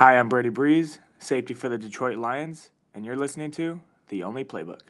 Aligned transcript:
Hi, 0.00 0.18
I'm 0.18 0.30
Brady 0.30 0.48
Breeze, 0.48 0.98
safety 1.18 1.52
for 1.52 1.68
the 1.68 1.76
Detroit 1.76 2.16
Lions, 2.16 2.70
and 2.94 3.04
you're 3.04 3.18
listening 3.18 3.50
to 3.50 3.82
The 4.08 4.22
Only 4.22 4.46
Playbook. 4.46 4.80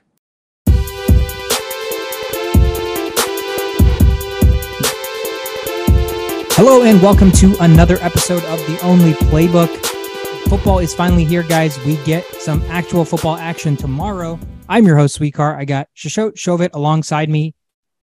Hello, 6.52 6.84
and 6.84 7.02
welcome 7.02 7.32
to 7.32 7.56
another 7.58 7.98
episode 8.00 8.44
of 8.44 8.60
The 8.68 8.78
Only 8.84 9.14
Playbook. 9.14 9.74
Football 10.48 10.78
is 10.78 10.94
finally 10.94 11.24
here, 11.24 11.42
guys. 11.42 11.76
We 11.84 11.96
get 12.04 12.24
some 12.36 12.62
actual 12.68 13.04
football 13.04 13.34
action 13.34 13.76
tomorrow. 13.76 14.38
I'm 14.68 14.86
your 14.86 14.96
host, 14.96 15.18
Sweetcar. 15.18 15.56
I 15.56 15.64
got 15.64 15.88
Shashot 15.96 16.34
Shovit 16.34 16.70
alongside 16.72 17.28
me, 17.28 17.56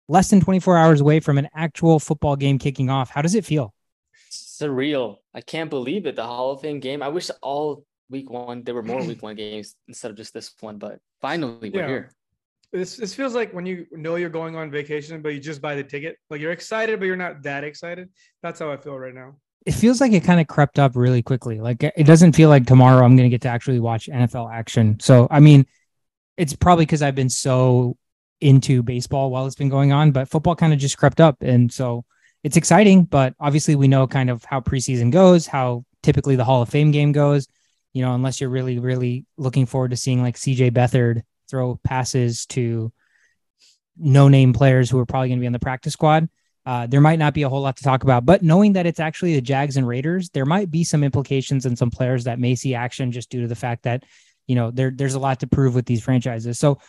less 0.07 0.29
than 0.29 0.39
24 0.39 0.77
hours 0.77 1.01
away 1.01 1.19
from 1.19 1.37
an 1.37 1.49
actual 1.53 1.99
football 1.99 2.37
game 2.37 2.57
kicking 2.57 2.89
off. 2.89 3.09
How 3.09 3.21
does 3.21 3.35
it 3.35 3.43
feel? 3.43 3.73
Surreal. 4.63 5.17
I 5.33 5.41
can't 5.41 5.69
believe 5.69 6.05
it. 6.05 6.15
The 6.15 6.23
Hall 6.25 6.51
of 6.51 6.61
Fame 6.61 6.79
game. 6.79 7.01
I 7.03 7.09
wish 7.09 7.29
all 7.41 7.85
week 8.09 8.29
one 8.29 8.63
there 8.63 8.75
were 8.75 8.83
more 8.83 9.03
week 9.03 9.23
one 9.23 9.35
games 9.35 9.75
instead 9.87 10.11
of 10.11 10.17
just 10.17 10.33
this 10.33 10.53
one, 10.59 10.77
but 10.77 10.99
finally 11.21 11.69
we're 11.69 11.81
Yeah. 11.81 11.87
here. 11.87 12.11
This 12.71 12.97
this 12.97 13.13
feels 13.13 13.35
like 13.35 13.53
when 13.53 13.65
you 13.67 13.85
know 13.91 14.15
you're 14.15 14.29
going 14.29 14.55
on 14.55 14.71
vacation, 14.71 15.21
but 15.21 15.29
you 15.35 15.39
just 15.39 15.61
buy 15.61 15.75
the 15.75 15.83
ticket. 15.83 16.17
Like 16.29 16.41
you're 16.41 16.51
excited, 16.51 16.99
but 16.99 17.05
you're 17.05 17.15
not 17.15 17.43
that 17.43 17.63
excited. 17.63 18.09
That's 18.41 18.59
how 18.59 18.71
I 18.71 18.77
feel 18.77 18.97
right 18.97 19.13
now. 19.13 19.35
It 19.65 19.73
feels 19.73 20.01
like 20.01 20.11
it 20.11 20.23
kind 20.23 20.41
of 20.41 20.47
crept 20.47 20.79
up 20.79 20.95
really 20.95 21.21
quickly. 21.21 21.61
Like 21.61 21.83
it 21.83 22.05
doesn't 22.05 22.33
feel 22.33 22.49
like 22.49 22.65
tomorrow 22.65 23.05
I'm 23.05 23.15
going 23.15 23.29
to 23.29 23.33
get 23.33 23.41
to 23.41 23.49
actually 23.49 23.79
watch 23.79 24.07
NFL 24.11 24.51
action. 24.51 24.99
So, 24.99 25.27
I 25.31 25.39
mean, 25.39 25.65
it's 26.35 26.53
probably 26.55 26.85
because 26.85 27.01
I've 27.01 27.15
been 27.15 27.29
so 27.29 27.95
into 28.41 28.83
baseball 28.83 29.31
while 29.31 29.45
it's 29.45 29.55
been 29.55 29.69
going 29.69 29.93
on, 29.93 30.11
but 30.11 30.27
football 30.27 30.55
kind 30.55 30.73
of 30.73 30.79
just 30.79 30.97
crept 30.97 31.21
up. 31.21 31.37
And 31.41 31.71
so 31.71 32.03
it's 32.43 32.57
exciting, 32.57 33.05
but 33.05 33.33
obviously 33.39 33.75
we 33.75 33.87
know 33.87 34.05
kind 34.05 34.29
of 34.29 34.43
how 34.43 34.59
preseason 34.59 35.11
goes, 35.11 35.47
how 35.47 35.85
typically 36.01 36.35
the 36.35 36.43
Hall 36.43 36.61
of 36.61 36.69
Fame 36.69 36.91
game 36.91 37.11
goes, 37.13 37.47
you 37.93 38.03
know, 38.03 38.13
unless 38.13 38.41
you're 38.41 38.49
really, 38.49 38.79
really 38.79 39.25
looking 39.37 39.65
forward 39.65 39.91
to 39.91 39.97
seeing 39.97 40.21
like 40.21 40.35
CJ 40.35 40.71
Beathard 40.71 41.21
throw 41.49 41.79
passes 41.83 42.45
to 42.47 42.91
no 43.97 44.27
name 44.27 44.53
players 44.53 44.89
who 44.89 44.99
are 44.99 45.05
probably 45.05 45.29
going 45.29 45.39
to 45.39 45.41
be 45.41 45.47
on 45.47 45.53
the 45.53 45.59
practice 45.59 45.93
squad. 45.93 46.27
Uh, 46.65 46.87
there 46.87 47.01
might 47.01 47.19
not 47.19 47.33
be 47.33 47.43
a 47.43 47.49
whole 47.49 47.61
lot 47.61 47.75
to 47.77 47.83
talk 47.83 48.03
about, 48.03 48.25
but 48.25 48.41
knowing 48.41 48.73
that 48.73 48.85
it's 48.85 48.99
actually 48.99 49.35
the 49.35 49.41
Jags 49.41 49.77
and 49.77 49.87
Raiders, 49.87 50.29
there 50.29 50.45
might 50.45 50.71
be 50.71 50.83
some 50.83 51.03
implications 51.03 51.65
and 51.65 51.77
some 51.77 51.91
players 51.91 52.23
that 52.23 52.39
may 52.39 52.55
see 52.55 52.73
action 52.73 53.11
just 53.11 53.29
due 53.29 53.41
to 53.41 53.47
the 53.47 53.55
fact 53.55 53.83
that, 53.83 54.03
you 54.47 54.55
know, 54.55 54.71
there, 54.71 54.91
there's 54.93 55.13
a 55.13 55.19
lot 55.19 55.41
to 55.41 55.47
prove 55.47 55.75
with 55.75 55.85
these 55.85 56.01
franchises. 56.01 56.59
So 56.59 56.79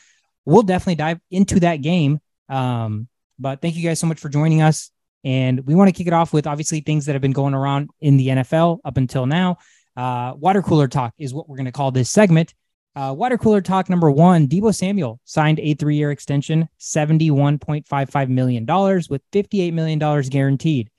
we'll 0.45 0.63
definitely 0.63 0.95
dive 0.97 1.21
into 1.31 1.61
that 1.61 1.77
game. 1.77 2.21
Um, 2.49 3.09
but 3.39 3.61
thank 3.61 3.75
you 3.75 3.83
guys 3.83 3.99
so 3.99 4.07
much 4.07 4.21
for 4.21 4.29
joining 4.29 4.63
us. 4.63 4.91
And 5.25 5.67
we 5.67 5.75
want 5.75 5.89
to 5.89 5.93
kick 5.93 6.07
it 6.07 6.13
off 6.13 6.33
with 6.33 6.47
obviously 6.47 6.81
things 6.81 7.07
that 7.07 7.15
have 7.15 7.23
been 7.23 7.33
going 7.33 7.55
around 7.55 7.91
in 8.01 8.17
the 8.17 8.29
NFL 8.29 8.79
up 8.85 8.97
until 8.97 9.27
now. 9.27 9.57
Uh, 9.97 10.35
water 10.37 10.63
cooler 10.63 10.89
talk 10.89 11.15
is 11.19 11.33
what 11.33 11.49
we're 11.49 11.57
going 11.57 11.67
to 11.67 11.73
call 11.73 11.91
this 11.91 12.11
segment. 12.11 12.53
Uh, 12.97 13.13
water 13.17 13.37
cooler 13.37 13.61
talk 13.61 13.89
number 13.89 14.11
one 14.11 14.47
Deebo 14.47 14.73
Samuel 14.75 15.19
signed 15.25 15.59
a 15.59 15.75
three 15.75 15.97
year 15.97 16.11
extension, 16.11 16.69
$71.55 16.79 18.29
million 18.29 18.65
with 19.11 19.23
$58 19.33 19.73
million 19.73 20.23
guaranteed. 20.29 20.91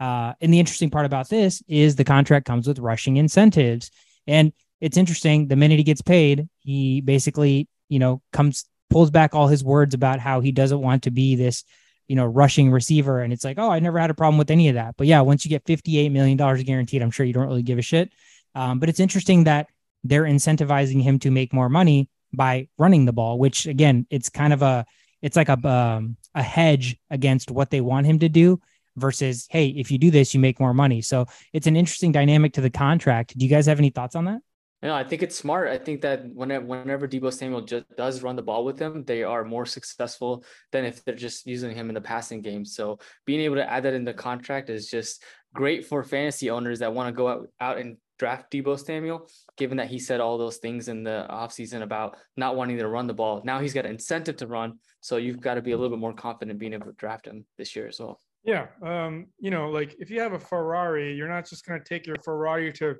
Uh, 0.00 0.32
and 0.40 0.52
the 0.52 0.58
interesting 0.58 0.90
part 0.90 1.06
about 1.06 1.28
this 1.28 1.62
is 1.68 1.94
the 1.94 2.04
contract 2.04 2.46
comes 2.46 2.66
with 2.66 2.80
rushing 2.80 3.16
incentives. 3.16 3.90
And 4.26 4.52
it's 4.80 4.96
interesting. 4.96 5.46
The 5.46 5.56
minute 5.56 5.78
he 5.78 5.84
gets 5.84 6.02
paid, 6.02 6.48
he 6.60 7.00
basically, 7.00 7.68
you 7.88 8.00
know, 8.00 8.20
comes, 8.32 8.64
pulls 8.90 9.10
back 9.10 9.34
all 9.34 9.46
his 9.46 9.62
words 9.62 9.94
about 9.94 10.18
how 10.18 10.40
he 10.40 10.50
doesn't 10.50 10.80
want 10.80 11.04
to 11.04 11.10
be 11.10 11.36
this, 11.36 11.64
you 12.08 12.16
know, 12.16 12.26
rushing 12.26 12.70
receiver. 12.70 13.20
And 13.20 13.32
it's 13.32 13.44
like, 13.44 13.58
oh, 13.58 13.70
I 13.70 13.78
never 13.78 13.98
had 13.98 14.10
a 14.10 14.14
problem 14.14 14.38
with 14.38 14.50
any 14.50 14.68
of 14.68 14.74
that. 14.74 14.96
But 14.96 15.06
yeah, 15.06 15.20
once 15.20 15.44
you 15.44 15.48
get 15.48 15.64
$58 15.64 16.10
million 16.10 16.36
guaranteed, 16.36 17.02
I'm 17.02 17.10
sure 17.10 17.24
you 17.24 17.32
don't 17.32 17.48
really 17.48 17.62
give 17.62 17.78
a 17.78 17.82
shit. 17.82 18.12
Um, 18.54 18.78
but 18.78 18.88
it's 18.88 19.00
interesting 19.00 19.44
that 19.44 19.68
they're 20.04 20.24
incentivizing 20.24 21.02
him 21.02 21.18
to 21.20 21.30
make 21.30 21.52
more 21.52 21.68
money 21.68 22.08
by 22.32 22.68
running 22.78 23.04
the 23.04 23.12
ball, 23.12 23.38
which 23.38 23.66
again, 23.66 24.06
it's 24.10 24.28
kind 24.28 24.52
of 24.52 24.62
a 24.62 24.84
it's 25.22 25.36
like 25.36 25.48
a 25.48 25.68
um, 25.68 26.16
a 26.34 26.42
hedge 26.42 26.96
against 27.10 27.50
what 27.50 27.70
they 27.70 27.80
want 27.80 28.06
him 28.06 28.18
to 28.18 28.28
do 28.28 28.60
versus 28.96 29.46
hey, 29.50 29.68
if 29.68 29.90
you 29.90 29.98
do 29.98 30.10
this, 30.10 30.34
you 30.34 30.40
make 30.40 30.60
more 30.60 30.74
money. 30.74 31.00
So 31.00 31.26
it's 31.52 31.66
an 31.66 31.76
interesting 31.76 32.12
dynamic 32.12 32.52
to 32.54 32.60
the 32.60 32.70
contract. 32.70 33.36
Do 33.36 33.44
you 33.44 33.50
guys 33.50 33.66
have 33.66 33.78
any 33.78 33.90
thoughts 33.90 34.14
on 34.14 34.26
that? 34.26 34.40
Know, 34.84 34.94
I 34.94 35.02
think 35.02 35.22
it's 35.22 35.36
smart. 35.36 35.68
I 35.68 35.78
think 35.78 36.02
that 36.02 36.26
whenever 36.34 36.66
whenever 36.66 37.08
Deebo 37.08 37.32
Samuel 37.32 37.62
just 37.62 37.86
does 37.96 38.22
run 38.22 38.36
the 38.36 38.42
ball 38.42 38.66
with 38.66 38.76
them, 38.76 39.02
they 39.04 39.22
are 39.22 39.42
more 39.42 39.64
successful 39.64 40.44
than 40.72 40.84
if 40.84 41.02
they're 41.04 41.14
just 41.14 41.46
using 41.46 41.74
him 41.74 41.88
in 41.88 41.94
the 41.94 42.02
passing 42.02 42.42
game. 42.42 42.66
So 42.66 42.98
being 43.24 43.40
able 43.40 43.56
to 43.56 43.70
add 43.70 43.84
that 43.84 43.94
in 43.94 44.04
the 44.04 44.12
contract 44.12 44.68
is 44.68 44.90
just 44.90 45.22
great 45.54 45.86
for 45.86 46.04
fantasy 46.04 46.50
owners 46.50 46.80
that 46.80 46.92
want 46.92 47.08
to 47.08 47.16
go 47.16 47.28
out, 47.28 47.48
out 47.60 47.78
and 47.78 47.96
draft 48.18 48.52
Deebo 48.52 48.78
Samuel, 48.78 49.26
given 49.56 49.78
that 49.78 49.88
he 49.88 49.98
said 49.98 50.20
all 50.20 50.36
those 50.36 50.58
things 50.58 50.88
in 50.88 51.02
the 51.02 51.26
offseason 51.30 51.82
about 51.82 52.18
not 52.36 52.54
wanting 52.54 52.76
to 52.76 52.86
run 52.86 53.06
the 53.06 53.14
ball. 53.14 53.40
Now 53.42 53.60
he's 53.60 53.72
got 53.72 53.86
an 53.86 53.92
incentive 53.92 54.36
to 54.36 54.46
run. 54.46 54.78
So 55.00 55.16
you've 55.16 55.40
got 55.40 55.54
to 55.54 55.62
be 55.62 55.72
a 55.72 55.76
little 55.76 55.96
bit 55.96 56.00
more 56.00 56.12
confident 56.12 56.58
being 56.58 56.74
able 56.74 56.86
to 56.86 56.92
draft 56.92 57.26
him 57.26 57.46
this 57.56 57.74
year 57.74 57.88
as 57.88 58.00
well. 58.00 58.20
Yeah. 58.44 58.66
Um, 58.82 59.28
you 59.38 59.50
know, 59.50 59.70
like 59.70 59.96
if 59.98 60.10
you 60.10 60.20
have 60.20 60.34
a 60.34 60.38
Ferrari, 60.38 61.14
you're 61.14 61.28
not 61.28 61.48
just 61.48 61.66
gonna 61.66 61.82
take 61.82 62.06
your 62.06 62.16
Ferrari 62.22 62.72
to 62.74 62.96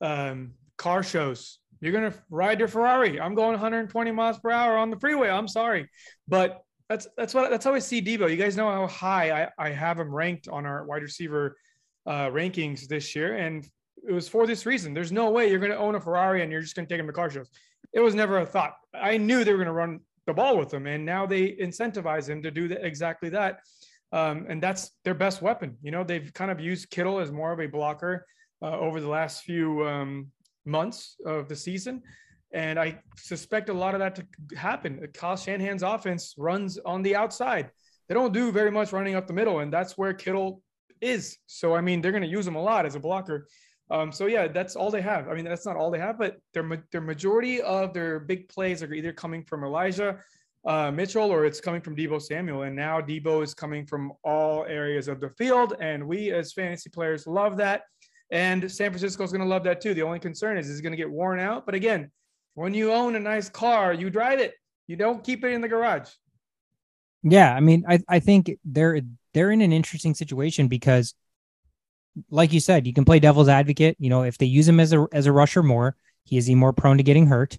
um 0.00 0.52
car 0.80 1.02
shows. 1.02 1.58
You're 1.80 1.92
gonna 1.92 2.14
ride 2.30 2.58
your 2.58 2.68
Ferrari. 2.68 3.20
I'm 3.20 3.34
going 3.34 3.52
120 3.52 4.10
miles 4.10 4.38
per 4.38 4.50
hour 4.50 4.76
on 4.76 4.90
the 4.90 4.98
freeway. 4.98 5.28
I'm 5.28 5.48
sorry. 5.48 5.88
But 6.26 6.62
that's 6.88 7.06
that's 7.16 7.34
what 7.34 7.50
that's 7.50 7.64
how 7.64 7.74
I 7.74 7.78
see 7.78 8.02
Deebo. 8.02 8.30
You 8.30 8.36
guys 8.36 8.56
know 8.56 8.70
how 8.70 8.86
high 8.86 9.44
I, 9.44 9.66
I 9.66 9.70
have 9.70 10.00
him 10.00 10.12
ranked 10.12 10.48
on 10.48 10.66
our 10.66 10.84
wide 10.84 11.02
receiver 11.02 11.56
uh 12.06 12.28
rankings 12.30 12.86
this 12.88 13.14
year. 13.14 13.36
And 13.36 13.68
it 14.08 14.12
was 14.12 14.28
for 14.28 14.46
this 14.46 14.66
reason. 14.66 14.94
There's 14.94 15.12
no 15.12 15.30
way 15.30 15.50
you're 15.50 15.58
going 15.58 15.72
to 15.72 15.78
own 15.78 15.94
a 15.94 16.00
Ferrari 16.00 16.42
and 16.42 16.50
you're 16.50 16.62
just 16.62 16.74
going 16.74 16.86
to 16.86 16.92
take 16.92 17.00
him 17.00 17.06
to 17.06 17.12
car 17.12 17.30
shows. 17.30 17.50
It 17.92 18.00
was 18.00 18.14
never 18.14 18.38
a 18.38 18.46
thought. 18.46 18.74
I 18.94 19.16
knew 19.16 19.44
they 19.44 19.52
were 19.52 19.58
going 19.58 19.66
to 19.66 19.72
run 19.72 20.00
the 20.26 20.32
ball 20.32 20.56
with 20.56 20.72
him, 20.72 20.86
and 20.86 21.04
now 21.04 21.26
they 21.26 21.52
incentivize 21.52 22.28
him 22.28 22.42
to 22.42 22.50
do 22.50 22.68
that, 22.68 22.84
exactly 22.84 23.28
that. 23.30 23.60
Um, 24.12 24.46
and 24.48 24.62
that's 24.62 24.92
their 25.04 25.14
best 25.14 25.42
weapon. 25.42 25.76
You 25.82 25.90
know, 25.90 26.04
they've 26.04 26.32
kind 26.32 26.50
of 26.50 26.60
used 26.60 26.90
Kittle 26.90 27.20
as 27.20 27.30
more 27.30 27.52
of 27.52 27.60
a 27.60 27.66
blocker 27.66 28.26
uh, 28.62 28.78
over 28.78 29.00
the 29.00 29.08
last 29.08 29.42
few 29.44 29.86
um, 29.86 30.28
months 30.64 31.16
of 31.24 31.48
the 31.48 31.56
season. 31.56 32.02
And 32.52 32.78
I 32.78 33.00
suspect 33.16 33.68
a 33.68 33.72
lot 33.72 33.94
of 33.94 34.00
that 34.00 34.16
to 34.16 34.56
happen. 34.56 35.06
Kyle 35.14 35.36
Shanahan's 35.36 35.82
offense 35.82 36.34
runs 36.36 36.78
on 36.78 37.02
the 37.02 37.14
outside. 37.14 37.70
They 38.08 38.14
don't 38.14 38.32
do 38.32 38.50
very 38.50 38.72
much 38.72 38.92
running 38.92 39.14
up 39.14 39.28
the 39.28 39.32
middle, 39.32 39.60
and 39.60 39.72
that's 39.72 39.96
where 39.96 40.12
Kittle 40.12 40.62
is. 41.00 41.38
So, 41.46 41.76
I 41.76 41.80
mean, 41.80 42.00
they're 42.00 42.10
going 42.10 42.24
to 42.24 42.28
use 42.28 42.46
him 42.46 42.56
a 42.56 42.62
lot 42.62 42.86
as 42.86 42.96
a 42.96 43.00
blocker. 43.00 43.46
Um, 43.88 44.10
so 44.10 44.26
yeah, 44.26 44.48
that's 44.48 44.74
all 44.74 44.90
they 44.90 45.00
have. 45.00 45.28
I 45.28 45.34
mean, 45.34 45.44
that's 45.44 45.66
not 45.66 45.76
all 45.76 45.90
they 45.90 45.98
have, 45.98 46.18
but 46.18 46.38
their 46.54 46.84
their 46.92 47.00
majority 47.00 47.60
of 47.60 47.92
their 47.92 48.20
big 48.20 48.48
plays 48.48 48.82
are 48.82 48.92
either 48.92 49.12
coming 49.12 49.44
from 49.44 49.64
Elijah 49.64 50.18
uh, 50.64 50.90
Mitchell 50.90 51.30
or 51.30 51.44
it's 51.44 51.60
coming 51.60 51.80
from 51.80 51.96
Deebo 51.96 52.20
Samuel. 52.20 52.62
And 52.62 52.76
now 52.76 53.00
Deebo 53.00 53.42
is 53.42 53.54
coming 53.54 53.86
from 53.86 54.12
all 54.24 54.64
areas 54.66 55.08
of 55.08 55.20
the 55.20 55.30
field, 55.30 55.74
and 55.80 56.06
we 56.06 56.32
as 56.32 56.52
fantasy 56.52 56.90
players 56.90 57.26
love 57.26 57.56
that. 57.58 57.82
And 58.30 58.70
San 58.70 58.90
Francisco 58.90 59.24
is 59.24 59.32
going 59.32 59.42
to 59.42 59.46
love 59.46 59.64
that 59.64 59.80
too. 59.80 59.94
The 59.94 60.02
only 60.02 60.20
concern 60.20 60.56
is 60.56 60.70
it's 60.70 60.80
going 60.80 60.92
to 60.92 60.96
get 60.96 61.10
worn 61.10 61.40
out. 61.40 61.66
But 61.66 61.74
again, 61.74 62.10
when 62.54 62.74
you 62.74 62.92
own 62.92 63.16
a 63.16 63.20
nice 63.20 63.48
car, 63.48 63.92
you 63.92 64.10
drive 64.10 64.38
it. 64.38 64.54
You 64.86 64.96
don't 64.96 65.22
keep 65.22 65.44
it 65.44 65.52
in 65.52 65.60
the 65.60 65.68
garage. 65.68 66.08
Yeah, 67.22 67.54
I 67.54 67.60
mean, 67.60 67.84
I, 67.88 68.00
I 68.08 68.20
think 68.20 68.50
they're 68.64 69.00
they're 69.34 69.50
in 69.50 69.60
an 69.60 69.72
interesting 69.72 70.14
situation 70.14 70.68
because 70.68 71.14
like 72.30 72.52
you 72.52 72.60
said, 72.60 72.86
you 72.86 72.92
can 72.92 73.04
play 73.04 73.20
devil's 73.20 73.48
advocate. 73.48 73.96
You 73.98 74.10
know, 74.10 74.22
if 74.22 74.38
they 74.38 74.46
use 74.46 74.68
him 74.68 74.80
as 74.80 74.92
a 74.92 75.06
as 75.12 75.26
a 75.26 75.32
rusher 75.32 75.62
more, 75.62 75.96
he 76.24 76.36
is 76.36 76.46
he 76.46 76.54
more 76.54 76.72
prone 76.72 76.96
to 76.96 77.02
getting 77.02 77.26
hurt. 77.26 77.58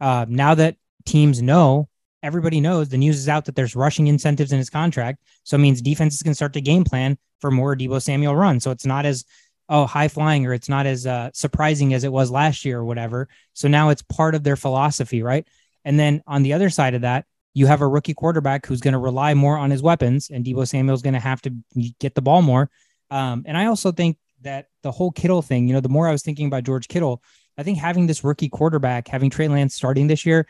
Uh, 0.00 0.26
now 0.28 0.54
that 0.54 0.76
teams 1.04 1.42
know, 1.42 1.88
everybody 2.22 2.60
knows 2.60 2.88
the 2.88 2.98
news 2.98 3.18
is 3.18 3.28
out 3.28 3.46
that 3.46 3.56
there's 3.56 3.74
rushing 3.74 4.06
incentives 4.06 4.52
in 4.52 4.58
his 4.58 4.70
contract, 4.70 5.22
so 5.44 5.56
it 5.56 5.60
means 5.60 5.82
defenses 5.82 6.22
can 6.22 6.34
start 6.34 6.52
to 6.52 6.60
game 6.60 6.84
plan 6.84 7.18
for 7.40 7.50
more 7.50 7.76
Deebo 7.76 8.00
Samuel 8.02 8.36
runs. 8.36 8.62
So 8.62 8.70
it's 8.70 8.86
not 8.86 9.06
as 9.06 9.24
oh 9.68 9.86
high 9.86 10.08
flying 10.08 10.46
or 10.46 10.54
it's 10.54 10.68
not 10.68 10.86
as 10.86 11.06
uh, 11.06 11.30
surprising 11.34 11.94
as 11.94 12.04
it 12.04 12.12
was 12.12 12.30
last 12.30 12.64
year 12.64 12.78
or 12.78 12.84
whatever. 12.84 13.28
So 13.52 13.68
now 13.68 13.90
it's 13.90 14.02
part 14.02 14.34
of 14.34 14.44
their 14.44 14.56
philosophy, 14.56 15.22
right? 15.22 15.46
And 15.84 15.98
then 15.98 16.22
on 16.26 16.42
the 16.42 16.52
other 16.52 16.70
side 16.70 16.94
of 16.94 17.02
that, 17.02 17.26
you 17.54 17.66
have 17.66 17.80
a 17.80 17.88
rookie 17.88 18.14
quarterback 18.14 18.66
who's 18.66 18.80
going 18.80 18.92
to 18.92 18.98
rely 18.98 19.34
more 19.34 19.58
on 19.58 19.70
his 19.70 19.82
weapons, 19.82 20.30
and 20.30 20.44
Deebo 20.44 20.68
Samuel's 20.68 21.02
going 21.02 21.14
to 21.14 21.20
have 21.20 21.42
to 21.42 21.50
get 21.98 22.14
the 22.14 22.22
ball 22.22 22.42
more. 22.42 22.70
Um, 23.10 23.42
and 23.46 23.56
I 23.56 23.66
also 23.66 23.90
think 23.90 24.16
that 24.42 24.66
the 24.82 24.92
whole 24.92 25.10
Kittle 25.10 25.42
thing, 25.42 25.66
you 25.66 25.74
know, 25.74 25.80
the 25.80 25.88
more 25.88 26.06
I 26.06 26.12
was 26.12 26.22
thinking 26.22 26.46
about 26.46 26.64
George 26.64 26.88
Kittle, 26.88 27.22
I 27.56 27.64
think 27.64 27.78
having 27.78 28.06
this 28.06 28.22
rookie 28.22 28.48
quarterback, 28.48 29.08
having 29.08 29.30
Trey 29.30 29.48
Lance 29.48 29.74
starting 29.74 30.06
this 30.06 30.24
year, 30.24 30.46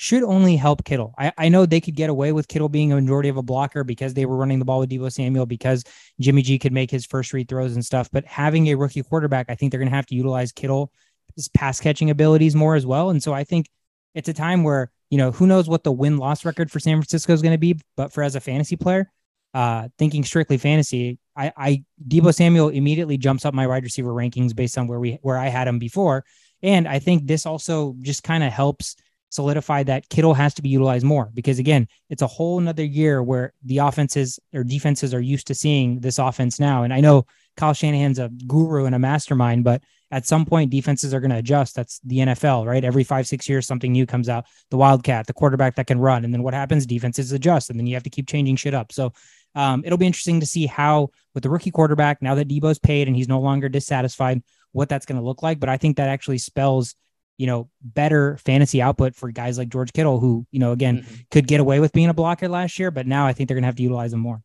should 0.00 0.22
only 0.22 0.56
help 0.56 0.82
Kittle. 0.84 1.14
I, 1.18 1.30
I 1.36 1.48
know 1.50 1.66
they 1.66 1.78
could 1.78 1.94
get 1.94 2.08
away 2.08 2.32
with 2.32 2.48
Kittle 2.48 2.70
being 2.70 2.90
a 2.90 2.94
majority 2.94 3.28
of 3.28 3.36
a 3.36 3.42
blocker 3.42 3.84
because 3.84 4.14
they 4.14 4.24
were 4.24 4.38
running 4.38 4.58
the 4.58 4.64
ball 4.64 4.80
with 4.80 4.88
Deebo 4.88 5.12
Samuel 5.12 5.44
because 5.44 5.84
Jimmy 6.18 6.40
G 6.40 6.58
could 6.58 6.72
make 6.72 6.90
his 6.90 7.04
first 7.04 7.34
read 7.34 7.50
throws 7.50 7.74
and 7.74 7.84
stuff. 7.84 8.08
But 8.10 8.24
having 8.24 8.68
a 8.68 8.76
rookie 8.76 9.02
quarterback, 9.02 9.50
I 9.50 9.56
think 9.56 9.70
they're 9.70 9.78
going 9.78 9.90
to 9.90 9.94
have 9.94 10.06
to 10.06 10.14
utilize 10.14 10.52
Kittle 10.52 10.90
his 11.36 11.48
pass 11.48 11.80
catching 11.80 12.08
abilities 12.08 12.54
more 12.54 12.76
as 12.76 12.86
well. 12.86 13.10
And 13.10 13.22
so 13.22 13.34
I 13.34 13.44
think 13.44 13.68
it's 14.14 14.30
a 14.30 14.32
time 14.32 14.64
where, 14.64 14.90
you 15.10 15.18
know, 15.18 15.32
who 15.32 15.46
knows 15.46 15.68
what 15.68 15.84
the 15.84 15.92
win 15.92 16.16
loss 16.16 16.46
record 16.46 16.70
for 16.70 16.80
San 16.80 16.96
Francisco 16.96 17.34
is 17.34 17.42
going 17.42 17.52
to 17.52 17.58
be. 17.58 17.78
But 17.94 18.10
for 18.10 18.22
as 18.22 18.36
a 18.36 18.40
fantasy 18.40 18.76
player, 18.76 19.12
uh, 19.52 19.88
thinking 19.98 20.24
strictly 20.24 20.56
fantasy, 20.56 21.18
I, 21.36 21.52
I 21.54 21.84
Deebo 22.08 22.34
Samuel 22.34 22.70
immediately 22.70 23.18
jumps 23.18 23.44
up 23.44 23.52
my 23.52 23.66
wide 23.66 23.84
receiver 23.84 24.14
rankings 24.14 24.56
based 24.56 24.78
on 24.78 24.86
where 24.86 24.98
we 24.98 25.18
where 25.20 25.36
I 25.36 25.48
had 25.48 25.68
him 25.68 25.78
before, 25.78 26.24
and 26.62 26.88
I 26.88 27.00
think 27.00 27.26
this 27.26 27.44
also 27.44 27.96
just 28.00 28.22
kind 28.22 28.42
of 28.42 28.50
helps 28.50 28.96
solidify 29.30 29.84
that 29.84 30.08
Kittle 30.08 30.34
has 30.34 30.54
to 30.54 30.62
be 30.62 30.68
utilized 30.68 31.04
more 31.04 31.30
because 31.32 31.58
again, 31.58 31.88
it's 32.10 32.22
a 32.22 32.26
whole 32.26 32.58
another 32.58 32.84
year 32.84 33.22
where 33.22 33.52
the 33.64 33.78
offenses 33.78 34.38
or 34.52 34.64
defenses 34.64 35.14
are 35.14 35.20
used 35.20 35.46
to 35.46 35.54
seeing 35.54 36.00
this 36.00 36.18
offense 36.18 36.60
now. 36.60 36.82
And 36.82 36.92
I 36.92 37.00
know 37.00 37.26
Kyle 37.56 37.72
Shanahan's 37.72 38.18
a 38.18 38.28
guru 38.46 38.84
and 38.84 38.94
a 38.94 38.98
mastermind, 38.98 39.64
but 39.64 39.82
at 40.10 40.26
some 40.26 40.44
point 40.44 40.70
defenses 40.70 41.14
are 41.14 41.20
going 41.20 41.30
to 41.30 41.36
adjust. 41.36 41.76
That's 41.76 42.00
the 42.04 42.18
NFL, 42.18 42.66
right? 42.66 42.84
Every 42.84 43.04
five, 43.04 43.26
six 43.26 43.48
years, 43.48 43.66
something 43.66 43.92
new 43.92 44.06
comes 44.06 44.28
out. 44.28 44.46
The 44.70 44.76
wildcat, 44.76 45.26
the 45.26 45.32
quarterback 45.32 45.76
that 45.76 45.86
can 45.86 46.00
run. 46.00 46.24
And 46.24 46.34
then 46.34 46.42
what 46.42 46.54
happens? 46.54 46.84
Defenses 46.84 47.32
adjust. 47.32 47.70
And 47.70 47.78
then 47.78 47.86
you 47.86 47.94
have 47.94 48.02
to 48.02 48.10
keep 48.10 48.26
changing 48.26 48.56
shit 48.56 48.74
up. 48.74 48.92
So 48.92 49.12
um, 49.54 49.82
it'll 49.84 49.98
be 49.98 50.06
interesting 50.06 50.40
to 50.40 50.46
see 50.46 50.66
how, 50.66 51.10
with 51.34 51.42
the 51.44 51.50
rookie 51.50 51.70
quarterback, 51.70 52.22
now 52.22 52.34
that 52.34 52.48
Deebo's 52.48 52.78
paid 52.78 53.06
and 53.06 53.16
he's 53.16 53.28
no 53.28 53.40
longer 53.40 53.68
dissatisfied, 53.68 54.42
what 54.72 54.88
that's 54.88 55.06
going 55.06 55.20
to 55.20 55.24
look 55.24 55.42
like. 55.42 55.60
But 55.60 55.68
I 55.68 55.76
think 55.76 55.96
that 55.96 56.08
actually 56.08 56.38
spells 56.38 56.94
you 57.40 57.46
know, 57.46 57.70
better 57.80 58.36
fantasy 58.36 58.82
output 58.82 59.14
for 59.14 59.30
guys 59.30 59.56
like 59.56 59.70
George 59.70 59.94
Kittle, 59.94 60.20
who, 60.20 60.46
you 60.50 60.60
know, 60.60 60.72
again, 60.72 60.98
mm-hmm. 60.98 61.14
could 61.30 61.46
get 61.46 61.58
away 61.58 61.80
with 61.80 61.90
being 61.90 62.10
a 62.10 62.12
blocker 62.12 62.50
last 62.50 62.78
year, 62.78 62.90
but 62.90 63.06
now 63.06 63.26
I 63.26 63.32
think 63.32 63.48
they're 63.48 63.54
going 63.54 63.62
to 63.62 63.68
have 63.68 63.76
to 63.76 63.82
utilize 63.82 64.12
him 64.12 64.20
more. 64.20 64.42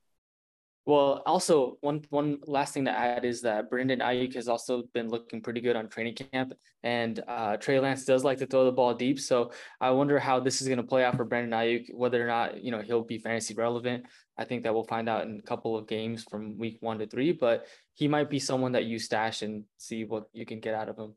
Well, 0.86 1.22
also 1.26 1.78
one 1.82 2.06
one 2.10 2.38
last 2.46 2.74
thing 2.74 2.86
to 2.86 2.92
add 2.92 3.26
is 3.26 3.42
that 3.42 3.70
Brandon 3.70 4.00
Aiyuk 4.00 4.36
has 4.36 4.48
also 4.48 4.84
been 4.94 5.10
looking 5.10 5.42
pretty 5.42 5.60
good 5.60 5.76
on 5.76 5.90
training 5.90 6.16
camp, 6.32 6.54
and 6.84 7.22
uh, 7.28 7.58
Trey 7.58 7.82
Lance 7.82 8.06
does 8.06 8.24
like 8.24 8.38
to 8.38 8.46
throw 8.46 8.64
the 8.64 8.72
ball 8.72 8.94
deep. 8.94 9.20
So 9.20 9.52
I 9.82 9.90
wonder 9.90 10.18
how 10.18 10.40
this 10.40 10.62
is 10.62 10.68
going 10.68 10.78
to 10.78 10.84
play 10.84 11.04
out 11.04 11.18
for 11.18 11.26
Brandon 11.26 11.60
Aiyuk, 11.60 11.94
whether 11.94 12.24
or 12.24 12.28
not 12.28 12.64
you 12.64 12.72
know 12.72 12.82
he'll 12.82 13.04
be 13.04 13.18
fantasy 13.18 13.56
relevant. 13.56 14.06
I 14.38 14.46
think 14.46 14.64
that 14.64 14.74
we'll 14.74 14.86
find 14.86 15.10
out 15.10 15.26
in 15.26 15.40
a 15.40 15.42
couple 15.42 15.76
of 15.76 15.88
games 15.88 16.24
from 16.24 16.58
week 16.58 16.78
one 16.80 17.00
to 17.00 17.08
three, 17.08 17.34
but 17.34 17.66
he 17.94 18.08
might 18.08 18.30
be 18.30 18.40
someone 18.40 18.72
that 18.74 18.86
you 18.86 19.00
stash 19.00 19.42
and 19.42 19.66
see 19.78 20.06
what 20.06 20.26
you 20.32 20.46
can 20.46 20.62
get 20.62 20.76
out 20.76 20.88
of 20.88 20.98
him. 20.98 21.16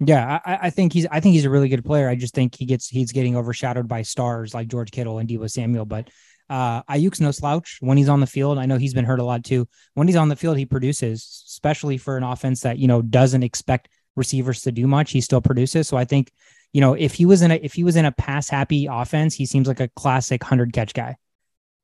Yeah, 0.00 0.38
I, 0.44 0.58
I, 0.62 0.70
think 0.70 0.92
he's 0.92 1.06
I 1.10 1.18
think 1.18 1.34
he's 1.34 1.44
a 1.44 1.50
really 1.50 1.68
good 1.68 1.84
player. 1.84 2.08
I 2.08 2.14
just 2.14 2.34
think 2.34 2.54
he 2.56 2.66
gets 2.66 2.88
he's 2.88 3.10
getting 3.10 3.36
overshadowed 3.36 3.88
by 3.88 4.02
stars 4.02 4.54
like 4.54 4.68
George 4.68 4.92
Kittle 4.92 5.18
and 5.18 5.28
Deebo 5.28 5.50
Samuel. 5.50 5.86
But 5.86 6.10
uh 6.48 6.82
Aiyuk's 6.84 7.20
no 7.20 7.30
slouch 7.30 7.78
when 7.80 7.98
he's 7.98 8.08
on 8.08 8.20
the 8.20 8.26
field. 8.26 8.58
I 8.58 8.66
know 8.66 8.78
he's 8.78 8.94
been 8.94 9.04
hurt 9.04 9.18
a 9.18 9.24
lot 9.24 9.44
too. 9.44 9.66
When 9.94 10.06
he's 10.06 10.16
on 10.16 10.28
the 10.28 10.36
field, 10.36 10.56
he 10.56 10.66
produces, 10.66 11.44
especially 11.48 11.98
for 11.98 12.16
an 12.16 12.22
offense 12.22 12.60
that 12.60 12.78
you 12.78 12.86
know 12.86 13.02
doesn't 13.02 13.42
expect 13.42 13.88
receivers 14.14 14.62
to 14.62 14.72
do 14.72 14.86
much. 14.86 15.10
He 15.10 15.20
still 15.20 15.40
produces. 15.40 15.88
So 15.88 15.96
I 15.96 16.04
think 16.04 16.30
you 16.72 16.80
know 16.80 16.94
if 16.94 17.14
he 17.14 17.26
was 17.26 17.42
in 17.42 17.50
a 17.50 17.56
if 17.56 17.74
he 17.74 17.82
was 17.82 17.96
in 17.96 18.04
a 18.04 18.12
pass 18.12 18.48
happy 18.48 18.86
offense, 18.86 19.34
he 19.34 19.46
seems 19.46 19.66
like 19.66 19.80
a 19.80 19.88
classic 19.88 20.44
hundred 20.44 20.72
catch 20.72 20.94
guy. 20.94 21.16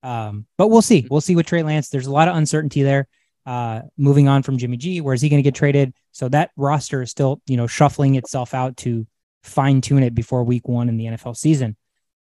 Um, 0.05 0.47
but 0.57 0.69
we'll 0.69 0.83
see. 0.83 1.09
We'll 1.11 1.21
see 1.21 1.35
with 1.35 1.47
Trey 1.47 1.65
Lance. 1.65 1.89
There's 1.89 2.07
a 2.07 2.13
lot 2.13 2.29
of 2.29 2.37
uncertainty 2.37 2.83
there 2.83 3.09
uh, 3.47 3.81
moving 3.97 4.29
on 4.29 4.45
from 4.45 4.59
Jimmy 4.59 4.77
G. 4.77 5.01
Where 5.01 5.15
is 5.15 5.21
he 5.21 5.29
going 5.29 5.43
to 5.43 5.47
get 5.47 5.55
traded? 5.55 5.95
So 6.15 6.29
that 6.29 6.53
roster 6.57 7.03
is 7.03 7.11
still, 7.11 7.43
you 7.47 7.57
know, 7.57 7.67
shuffling 7.67 8.15
itself 8.15 8.55
out 8.55 8.77
to 8.79 9.07
fine 9.43 9.81
tune 9.81 10.05
it 10.05 10.15
before 10.15 10.45
week 10.45 10.69
one 10.69 10.89
in 10.89 10.97
the 10.97 11.07
NFL 11.07 11.37
season. 11.37 11.77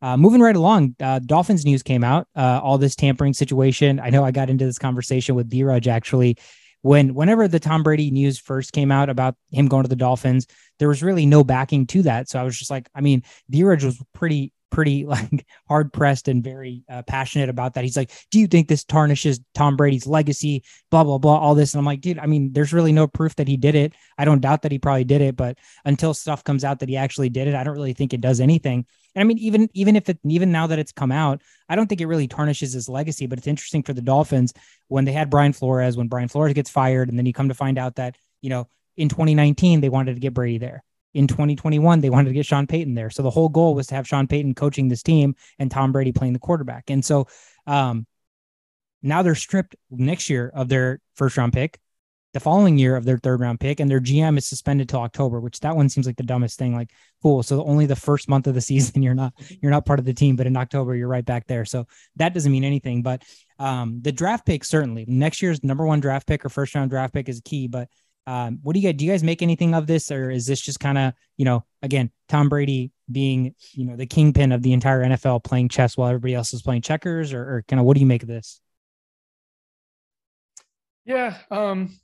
Uh, 0.00 0.16
moving 0.16 0.40
right 0.40 0.56
along, 0.56 0.96
uh, 1.00 1.18
Dolphins 1.18 1.64
news 1.64 1.82
came 1.82 2.02
out. 2.02 2.26
Uh, 2.34 2.60
all 2.62 2.78
this 2.78 2.96
tampering 2.96 3.34
situation. 3.34 4.00
I 4.00 4.08
know 4.10 4.24
I 4.24 4.30
got 4.30 4.50
into 4.50 4.64
this 4.64 4.78
conversation 4.78 5.34
with 5.34 5.50
D-Raj 5.50 5.86
actually. 5.86 6.38
When 6.80 7.14
whenever 7.14 7.46
the 7.46 7.60
Tom 7.60 7.82
Brady 7.82 8.10
news 8.10 8.38
first 8.38 8.72
came 8.72 8.90
out 8.90 9.10
about 9.10 9.36
him 9.50 9.68
going 9.68 9.84
to 9.84 9.88
the 9.88 9.96
Dolphins, 9.96 10.46
there 10.78 10.88
was 10.88 11.02
really 11.02 11.26
no 11.26 11.44
backing 11.44 11.86
to 11.88 12.02
that. 12.02 12.28
So 12.28 12.38
I 12.38 12.42
was 12.42 12.58
just 12.58 12.70
like, 12.70 12.88
I 12.94 13.02
mean, 13.02 13.22
D-Raj 13.50 13.84
was 13.84 14.02
pretty 14.14 14.52
pretty 14.74 15.06
like 15.06 15.46
hard 15.68 15.92
pressed 15.92 16.28
and 16.28 16.42
very 16.42 16.82
uh, 16.90 17.02
passionate 17.02 17.48
about 17.48 17.74
that. 17.74 17.84
He's 17.84 17.96
like, 17.96 18.10
"Do 18.30 18.40
you 18.40 18.46
think 18.46 18.68
this 18.68 18.84
tarnishes 18.84 19.40
Tom 19.54 19.76
Brady's 19.76 20.06
legacy?" 20.06 20.64
Blah 20.90 21.04
blah 21.04 21.18
blah, 21.18 21.38
all 21.38 21.54
this, 21.54 21.72
and 21.72 21.78
I'm 21.78 21.86
like, 21.86 22.00
dude, 22.00 22.18
I 22.18 22.26
mean, 22.26 22.52
there's 22.52 22.72
really 22.72 22.92
no 22.92 23.06
proof 23.06 23.36
that 23.36 23.48
he 23.48 23.56
did 23.56 23.74
it. 23.74 23.94
I 24.18 24.24
don't 24.24 24.40
doubt 24.40 24.62
that 24.62 24.72
he 24.72 24.78
probably 24.78 25.04
did 25.04 25.22
it, 25.22 25.36
but 25.36 25.56
until 25.84 26.12
stuff 26.12 26.44
comes 26.44 26.64
out 26.64 26.80
that 26.80 26.88
he 26.88 26.96
actually 26.96 27.30
did 27.30 27.48
it, 27.48 27.54
I 27.54 27.64
don't 27.64 27.74
really 27.76 27.92
think 27.92 28.12
it 28.12 28.20
does 28.20 28.40
anything. 28.40 28.84
And 29.14 29.20
I 29.20 29.24
mean, 29.24 29.38
even 29.38 29.70
even 29.72 29.96
if 29.96 30.08
it 30.08 30.18
even 30.24 30.52
now 30.52 30.66
that 30.66 30.78
it's 30.78 30.92
come 30.92 31.12
out, 31.12 31.40
I 31.68 31.76
don't 31.76 31.86
think 31.86 32.00
it 32.00 32.06
really 32.06 32.28
tarnishes 32.28 32.72
his 32.72 32.88
legacy. 32.88 33.26
But 33.26 33.38
it's 33.38 33.46
interesting 33.46 33.84
for 33.84 33.92
the 33.92 34.02
Dolphins 34.02 34.52
when 34.88 35.04
they 35.04 35.12
had 35.12 35.30
Brian 35.30 35.52
Flores, 35.52 35.96
when 35.96 36.08
Brian 36.08 36.28
Flores 36.28 36.52
gets 36.52 36.70
fired, 36.70 37.08
and 37.08 37.16
then 37.16 37.26
you 37.26 37.32
come 37.32 37.48
to 37.48 37.54
find 37.54 37.78
out 37.78 37.94
that 37.96 38.16
you 38.42 38.50
know 38.50 38.68
in 38.96 39.08
2019 39.08 39.80
they 39.80 39.88
wanted 39.88 40.14
to 40.14 40.20
get 40.20 40.34
Brady 40.34 40.58
there 40.58 40.82
in 41.14 41.28
2021, 41.28 42.00
they 42.00 42.10
wanted 42.10 42.28
to 42.28 42.34
get 42.34 42.44
Sean 42.44 42.66
Payton 42.66 42.94
there. 42.94 43.08
So 43.08 43.22
the 43.22 43.30
whole 43.30 43.48
goal 43.48 43.74
was 43.74 43.86
to 43.88 43.94
have 43.94 44.06
Sean 44.06 44.26
Payton 44.26 44.54
coaching 44.54 44.88
this 44.88 45.02
team 45.02 45.36
and 45.58 45.70
Tom 45.70 45.92
Brady 45.92 46.12
playing 46.12 46.32
the 46.32 46.40
quarterback. 46.40 46.90
And 46.90 47.04
so 47.04 47.28
um, 47.66 48.06
now 49.02 49.22
they're 49.22 49.34
stripped 49.34 49.76
next 49.90 50.28
year 50.28 50.50
of 50.54 50.68
their 50.68 51.00
first 51.14 51.36
round 51.36 51.52
pick, 51.52 51.78
the 52.32 52.40
following 52.40 52.78
year 52.78 52.96
of 52.96 53.04
their 53.04 53.18
third 53.18 53.40
round 53.40 53.60
pick, 53.60 53.78
and 53.78 53.88
their 53.88 54.00
GM 54.00 54.36
is 54.36 54.46
suspended 54.46 54.88
till 54.88 55.00
October, 55.00 55.38
which 55.38 55.60
that 55.60 55.76
one 55.76 55.88
seems 55.88 56.06
like 56.06 56.16
the 56.16 56.24
dumbest 56.24 56.58
thing. 56.58 56.74
Like, 56.74 56.90
cool. 57.22 57.44
So 57.44 57.64
only 57.64 57.86
the 57.86 57.94
first 57.94 58.28
month 58.28 58.48
of 58.48 58.54
the 58.54 58.60
season 58.72 59.02
you're 59.02 59.14
not 59.14 59.32
you're 59.62 59.70
not 59.70 59.86
part 59.86 60.00
of 60.00 60.04
the 60.04 60.14
team, 60.14 60.34
but 60.34 60.48
in 60.48 60.56
October 60.56 60.96
you're 60.96 61.08
right 61.08 61.24
back 61.24 61.46
there. 61.46 61.64
So 61.64 61.86
that 62.16 62.34
doesn't 62.34 62.50
mean 62.50 62.64
anything. 62.64 63.02
But 63.02 63.22
um, 63.60 64.00
the 64.02 64.10
draft 64.10 64.46
pick 64.46 64.64
certainly 64.64 65.04
next 65.06 65.42
year's 65.42 65.62
number 65.62 65.86
one 65.86 66.00
draft 66.00 66.26
pick 66.26 66.44
or 66.44 66.48
first 66.48 66.74
round 66.74 66.90
draft 66.90 67.14
pick 67.14 67.28
is 67.28 67.40
key. 67.44 67.68
But 67.68 67.88
um, 68.26 68.58
what 68.62 68.74
do 68.74 68.80
you 68.80 68.88
guys 68.88 68.96
do? 68.96 69.04
You 69.04 69.12
guys 69.12 69.22
make 69.22 69.42
anything 69.42 69.74
of 69.74 69.86
this, 69.86 70.10
or 70.10 70.30
is 70.30 70.46
this 70.46 70.60
just 70.60 70.80
kind 70.80 70.96
of 70.96 71.12
you 71.36 71.44
know 71.44 71.64
again 71.82 72.10
Tom 72.28 72.48
Brady 72.48 72.90
being 73.10 73.54
you 73.72 73.84
know 73.84 73.96
the 73.96 74.06
kingpin 74.06 74.52
of 74.52 74.62
the 74.62 74.72
entire 74.72 75.04
NFL 75.04 75.44
playing 75.44 75.68
chess 75.68 75.96
while 75.96 76.08
everybody 76.08 76.34
else 76.34 76.54
is 76.54 76.62
playing 76.62 76.82
checkers, 76.82 77.32
or, 77.32 77.42
or 77.42 77.64
kind 77.68 77.80
of 77.80 77.86
what 77.86 77.94
do 77.94 78.00
you 78.00 78.06
make 78.06 78.22
of 78.22 78.28
this? 78.28 78.60
Yeah, 81.04 81.36
um, 81.50 81.94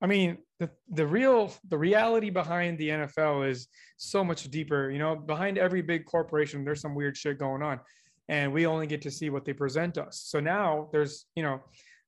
I 0.00 0.06
mean 0.06 0.38
the 0.58 0.70
the 0.90 1.06
real 1.06 1.52
the 1.68 1.76
reality 1.76 2.30
behind 2.30 2.78
the 2.78 2.88
NFL 2.88 3.48
is 3.48 3.68
so 3.98 4.24
much 4.24 4.50
deeper. 4.50 4.90
You 4.90 4.98
know, 4.98 5.16
behind 5.16 5.58
every 5.58 5.82
big 5.82 6.06
corporation, 6.06 6.64
there's 6.64 6.80
some 6.80 6.94
weird 6.94 7.16
shit 7.16 7.38
going 7.38 7.62
on, 7.62 7.80
and 8.28 8.52
we 8.52 8.66
only 8.66 8.86
get 8.86 9.02
to 9.02 9.10
see 9.10 9.28
what 9.28 9.44
they 9.44 9.52
present 9.52 9.98
us. 9.98 10.22
So 10.26 10.40
now 10.40 10.88
there's 10.92 11.26
you 11.34 11.42
know 11.42 11.60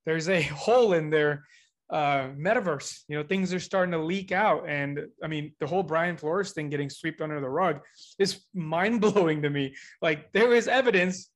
there's 0.07 0.31
a 0.31 0.41
hole 0.43 0.95
in 0.95 1.11
there 1.11 1.45
uh, 1.91 2.29
metaverse. 2.39 3.01
You 3.09 3.17
know, 3.17 3.23
things 3.23 3.53
are 3.55 3.61
starting 3.61 3.93
to 3.93 3.99
leak 3.99 4.33
out, 4.33 4.69
and 4.69 5.07
I 5.23 5.27
mean, 5.27 5.53
the 5.61 5.67
whole 5.67 5.83
Brian 5.83 6.17
Flores 6.17 6.53
thing 6.53 6.69
getting 6.69 6.91
swept 6.91 7.21
under 7.21 7.41
the 7.41 7.49
rug 7.49 7.81
is 8.19 8.41
mind 8.55 9.01
blowing 9.01 9.43
to 9.43 9.51
me. 9.51 9.75
Like, 10.03 10.33
there 10.33 10.55
is 10.55 10.69
evidence 10.69 11.31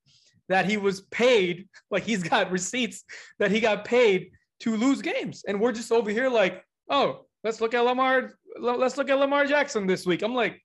that 0.49 0.67
he 0.67 0.77
was 0.77 1.03
paid, 1.03 1.69
like 1.91 2.05
he's 2.05 2.23
got 2.23 2.51
receipts 2.51 3.05
that 3.39 3.51
he 3.51 3.61
got 3.61 3.85
paid 3.85 4.33
to 4.61 4.77
lose 4.77 5.03
games, 5.03 5.43
and 5.47 5.61
we're 5.61 5.73
just 5.73 5.93
over 5.93 6.11
here 6.11 6.29
like, 6.29 6.63
oh, 6.91 7.27
let's 7.45 7.61
look 7.61 7.75
at 7.75 7.81
Lamar. 7.81 8.35
Let's 8.61 8.99
look 8.99 9.09
at 9.09 9.19
Lamar 9.19 9.47
Jackson 9.47 9.87
this 9.87 10.05
week. 10.05 10.23
I'm 10.23 10.35
like, 10.35 10.61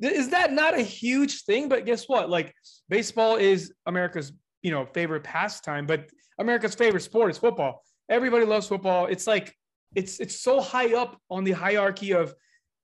is 0.00 0.30
that 0.30 0.52
not 0.52 0.78
a 0.78 0.82
huge 0.82 1.44
thing? 1.44 1.68
But 1.68 1.86
guess 1.86 2.06
what? 2.06 2.28
Like, 2.28 2.54
baseball 2.88 3.36
is 3.36 3.72
America's 3.86 4.32
you 4.62 4.70
know 4.70 4.86
favorite 4.92 5.24
pastime, 5.24 5.86
but 5.86 6.10
America's 6.38 6.74
favorite 6.74 7.02
sport 7.02 7.30
is 7.30 7.38
football 7.38 7.82
everybody 8.08 8.44
loves 8.44 8.68
football. 8.68 9.06
It's 9.06 9.26
like 9.26 9.54
it's 9.94 10.20
it's 10.20 10.40
so 10.40 10.60
high 10.60 10.94
up 10.94 11.18
on 11.30 11.44
the 11.44 11.52
hierarchy 11.52 12.12
of 12.12 12.34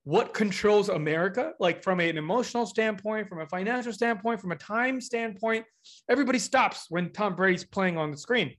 what 0.04 0.34
controls 0.34 0.90
America, 0.90 1.52
like 1.58 1.82
from 1.82 1.98
an 1.98 2.18
emotional 2.18 2.66
standpoint, 2.66 3.28
from 3.28 3.40
a 3.40 3.46
financial 3.46 3.92
standpoint, 3.92 4.40
from 4.40 4.52
a 4.52 4.56
time 4.56 5.00
standpoint. 5.00 5.64
Everybody 6.10 6.38
stops 6.38 6.86
when 6.90 7.10
Tom 7.10 7.34
Brady's 7.34 7.64
playing 7.64 7.96
on 7.96 8.10
the 8.10 8.16
screen. 8.16 8.54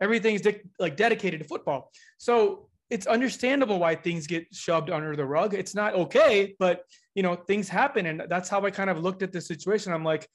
Everything's 0.00 0.42
de- 0.42 0.60
like 0.78 0.96
dedicated 0.96 1.40
to 1.40 1.46
football. 1.46 1.90
So 2.18 2.68
it's 2.90 3.06
understandable 3.06 3.78
why 3.78 3.94
things 3.94 4.26
get 4.26 4.46
shoved 4.52 4.90
under 4.90 5.16
the 5.16 5.24
rug. 5.24 5.54
It's 5.54 5.74
not 5.74 5.94
okay, 5.94 6.54
but 6.58 6.84
you 7.14 7.22
know 7.22 7.34
things 7.34 7.68
happen, 7.68 8.06
and 8.06 8.22
that's 8.28 8.48
how 8.48 8.64
I 8.64 8.70
kind 8.70 8.90
of 8.90 9.00
looked 9.00 9.22
at 9.22 9.32
the 9.32 9.40
situation. 9.40 9.92
I'm 9.92 10.04
like, 10.04 10.28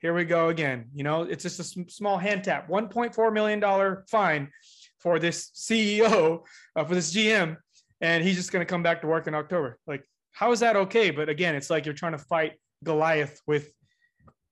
here 0.00 0.14
we 0.14 0.24
go 0.24 0.48
again. 0.48 0.86
You 0.94 1.04
know, 1.04 1.22
it's 1.22 1.42
just 1.42 1.60
a 1.60 1.90
small 1.90 2.18
hand 2.18 2.44
tap, 2.44 2.68
1.4 2.68 3.32
million 3.32 3.60
dollar 3.60 4.04
fine 4.08 4.50
for 4.98 5.18
this 5.18 5.50
CEO, 5.54 6.44
uh, 6.76 6.84
for 6.84 6.94
this 6.94 7.14
GM, 7.14 7.56
and 8.00 8.24
he's 8.24 8.36
just 8.36 8.52
going 8.52 8.64
to 8.64 8.70
come 8.70 8.82
back 8.82 9.00
to 9.02 9.06
work 9.06 9.26
in 9.26 9.34
October. 9.34 9.78
Like, 9.86 10.04
how 10.32 10.52
is 10.52 10.60
that 10.60 10.76
okay? 10.76 11.10
But 11.10 11.28
again, 11.28 11.54
it's 11.54 11.70
like 11.70 11.84
you're 11.86 11.94
trying 11.94 12.12
to 12.12 12.18
fight 12.18 12.54
Goliath 12.84 13.40
with 13.46 13.72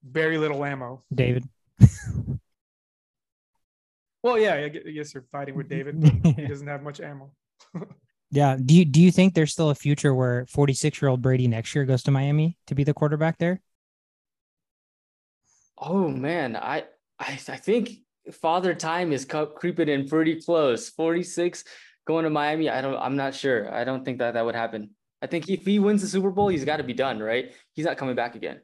very 0.03 0.37
little 0.37 0.63
ammo. 0.63 1.03
David. 1.13 1.45
well, 4.23 4.37
yeah, 4.37 4.55
I 4.55 4.69
guess 4.69 5.13
you're 5.13 5.25
fighting 5.31 5.55
with 5.55 5.69
David. 5.69 6.03
he 6.23 6.31
doesn't 6.47 6.67
have 6.67 6.83
much 6.83 6.99
ammo. 6.99 7.31
yeah. 8.31 8.57
Do 8.63 8.75
you 8.75 8.85
do 8.85 9.01
you 9.01 9.11
think 9.11 9.33
there's 9.33 9.51
still 9.51 9.69
a 9.69 9.75
future 9.75 10.13
where 10.13 10.45
46 10.47 11.01
year 11.01 11.09
old 11.09 11.21
Brady 11.21 11.47
next 11.47 11.75
year 11.75 11.85
goes 11.85 12.03
to 12.03 12.11
Miami 12.11 12.57
to 12.67 12.75
be 12.75 12.83
the 12.83 12.93
quarterback 12.93 13.37
there? 13.37 13.61
Oh 15.77 16.07
man, 16.07 16.55
I 16.55 16.85
I, 17.19 17.39
I 17.47 17.57
think 17.57 17.91
father 18.33 18.73
time 18.73 19.11
is 19.11 19.25
creeping 19.55 19.89
in 19.89 20.07
pretty 20.07 20.41
close. 20.41 20.89
46 20.89 21.63
going 22.05 22.23
to 22.23 22.29
Miami. 22.29 22.69
I 22.69 22.81
don't, 22.81 22.97
I'm 22.97 23.15
not 23.15 23.35
sure. 23.35 23.73
I 23.73 23.83
don't 23.83 24.03
think 24.03 24.19
that 24.19 24.33
that 24.33 24.45
would 24.45 24.55
happen. 24.55 24.91
I 25.21 25.27
think 25.27 25.49
if 25.49 25.65
he 25.65 25.79
wins 25.79 26.01
the 26.01 26.07
Super 26.07 26.31
Bowl, 26.31 26.47
he's 26.47 26.65
got 26.65 26.77
to 26.77 26.83
be 26.83 26.93
done, 26.93 27.19
right? 27.19 27.53
He's 27.73 27.85
not 27.85 27.97
coming 27.97 28.15
back 28.15 28.35
again. 28.35 28.61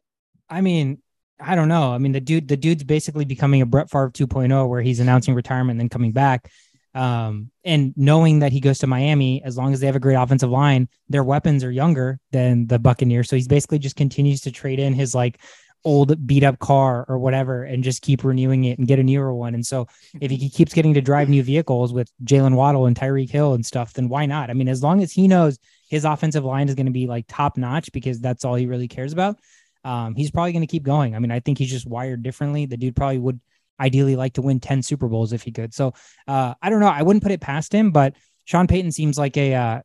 I 0.50 0.62
mean, 0.62 1.01
I 1.39 1.55
don't 1.55 1.67
know. 1.67 1.93
I 1.93 1.98
mean, 1.98 2.12
the 2.12 2.22
dude, 2.22 2.48
the 2.48 2.58
dude's 2.58 2.84
basically 2.84 3.25
becoming 3.25 3.62
a 3.62 3.65
Brett 3.65 3.89
Favre 3.89 4.12
2.0, 4.12 4.70
where 4.70 4.82
he's 4.82 5.00
announcing 5.00 5.34
retirement 5.34 5.72
and 5.72 5.82
then 5.82 5.89
coming 5.89 6.12
back. 6.12 6.51
Um, 6.96 7.50
and 7.65 7.91
knowing 7.98 8.39
that 8.39 8.51
he 8.51 8.60
goes 8.60 8.77
to 8.79 8.88
Miami, 8.88 9.43
as 9.43 9.58
long 9.58 9.74
as 9.74 9.79
they 9.79 9.88
have 9.88 9.96
a 9.96 10.00
great 10.00 10.15
offensive 10.15 10.51
line, 10.51 10.88
their 11.10 11.24
weapons 11.24 11.63
are 11.63 11.72
younger 11.72 12.20
than 12.32 12.67
the 12.67 12.77
Buccaneers. 12.77 13.29
So 13.29 13.36
he's 13.36 13.48
basically 13.48 13.79
just 13.79 13.96
continues 13.96 14.41
to 14.41 14.51
trade 14.51 14.79
in 14.79 14.93
his 14.93 15.15
like 15.15 15.41
old 15.85 16.25
beat 16.25 16.43
up 16.43 16.59
car 16.59 17.05
or 17.07 17.17
whatever 17.17 17.63
and 17.63 17.83
just 17.83 18.01
keep 18.01 18.23
renewing 18.23 18.63
it 18.63 18.77
and 18.77 18.87
get 18.87 18.99
a 18.99 19.03
newer 19.03 19.33
one. 19.33 19.53
And 19.53 19.65
so 19.65 19.87
if 20.21 20.31
he 20.31 20.49
keeps 20.49 20.73
getting 20.73 20.93
to 20.93 21.01
drive 21.01 21.29
new 21.29 21.43
vehicles 21.43 21.93
with 21.93 22.11
Jaylen 22.23 22.55
Waddle 22.55 22.85
and 22.85 22.95
Tyreek 22.95 23.29
Hill 23.29 23.53
and 23.53 23.65
stuff, 23.65 23.93
then 23.93 24.09
why 24.09 24.25
not? 24.25 24.49
I 24.49 24.53
mean, 24.53 24.69
as 24.69 24.81
long 24.81 25.01
as 25.03 25.11
he 25.11 25.27
knows 25.27 25.59
his 25.89 26.05
offensive 26.05 26.45
line 26.45 26.69
is 26.69 26.75
going 26.75 26.85
to 26.85 26.91
be 26.91 27.07
like 27.07 27.25
top 27.27 27.57
notch 27.57 27.91
because 27.91 28.19
that's 28.19 28.45
all 28.45 28.55
he 28.55 28.65
really 28.65 28.87
cares 28.87 29.13
about, 29.13 29.37
um, 29.83 30.15
he's 30.15 30.31
probably 30.31 30.53
going 30.53 30.61
to 30.61 30.67
keep 30.67 30.83
going. 30.83 31.15
I 31.15 31.19
mean, 31.19 31.31
I 31.31 31.39
think 31.39 31.57
he's 31.57 31.71
just 31.71 31.87
wired 31.87 32.23
differently. 32.23 32.65
The 32.65 32.77
dude 32.77 32.95
probably 32.95 33.19
would 33.19 33.39
ideally 33.79 34.15
like 34.15 34.33
to 34.33 34.41
win 34.41 34.59
10 34.59 34.83
Super 34.83 35.07
Bowls 35.07 35.33
if 35.33 35.43
he 35.43 35.51
could. 35.51 35.73
So 35.73 35.93
uh, 36.27 36.53
I 36.61 36.69
don't 36.69 36.79
know. 36.79 36.87
I 36.87 37.01
wouldn't 37.01 37.23
put 37.23 37.31
it 37.31 37.41
past 37.41 37.73
him, 37.73 37.91
but 37.91 38.15
Sean 38.45 38.67
Payton 38.67 38.91
seems 38.91 39.17
like 39.17 39.35
a 39.37 39.53
uh, 39.53 39.81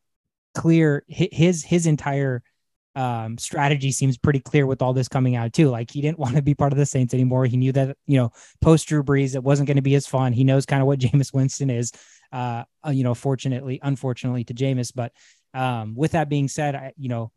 clear 0.54 1.04
his 1.08 1.64
his 1.64 1.86
entire 1.86 2.42
um, 2.98 3.38
strategy 3.38 3.92
seems 3.92 4.18
pretty 4.18 4.40
clear 4.40 4.66
with 4.66 4.82
all 4.82 4.92
this 4.92 5.06
coming 5.06 5.36
out 5.36 5.52
too. 5.52 5.70
Like 5.70 5.88
he 5.88 6.00
didn't 6.02 6.18
want 6.18 6.34
to 6.34 6.42
be 6.42 6.54
part 6.54 6.72
of 6.72 6.78
the 6.78 6.84
Saints 6.86 7.14
anymore. 7.14 7.46
He 7.46 7.56
knew 7.56 7.72
that 7.72 7.96
you 8.06 8.18
know 8.18 8.32
post 8.60 8.88
Drew 8.88 9.04
Brees 9.04 9.36
it 9.36 9.42
wasn't 9.42 9.68
going 9.68 9.76
to 9.76 9.82
be 9.82 9.94
as 9.94 10.06
fun. 10.06 10.32
He 10.32 10.44
knows 10.44 10.66
kind 10.66 10.82
of 10.82 10.88
what 10.88 10.98
Jameis 11.00 11.32
Winston 11.32 11.70
is. 11.70 11.92
Uh, 12.32 12.64
uh, 12.84 12.90
you 12.90 13.04
know, 13.04 13.14
fortunately, 13.14 13.78
unfortunately 13.82 14.44
to 14.44 14.52
Jameis, 14.52 14.92
but 14.94 15.12
um, 15.54 15.94
with 15.94 16.12
that 16.12 16.28
being 16.28 16.46
said, 16.46 16.74
I, 16.74 16.92
you 16.98 17.08
know, 17.08 17.32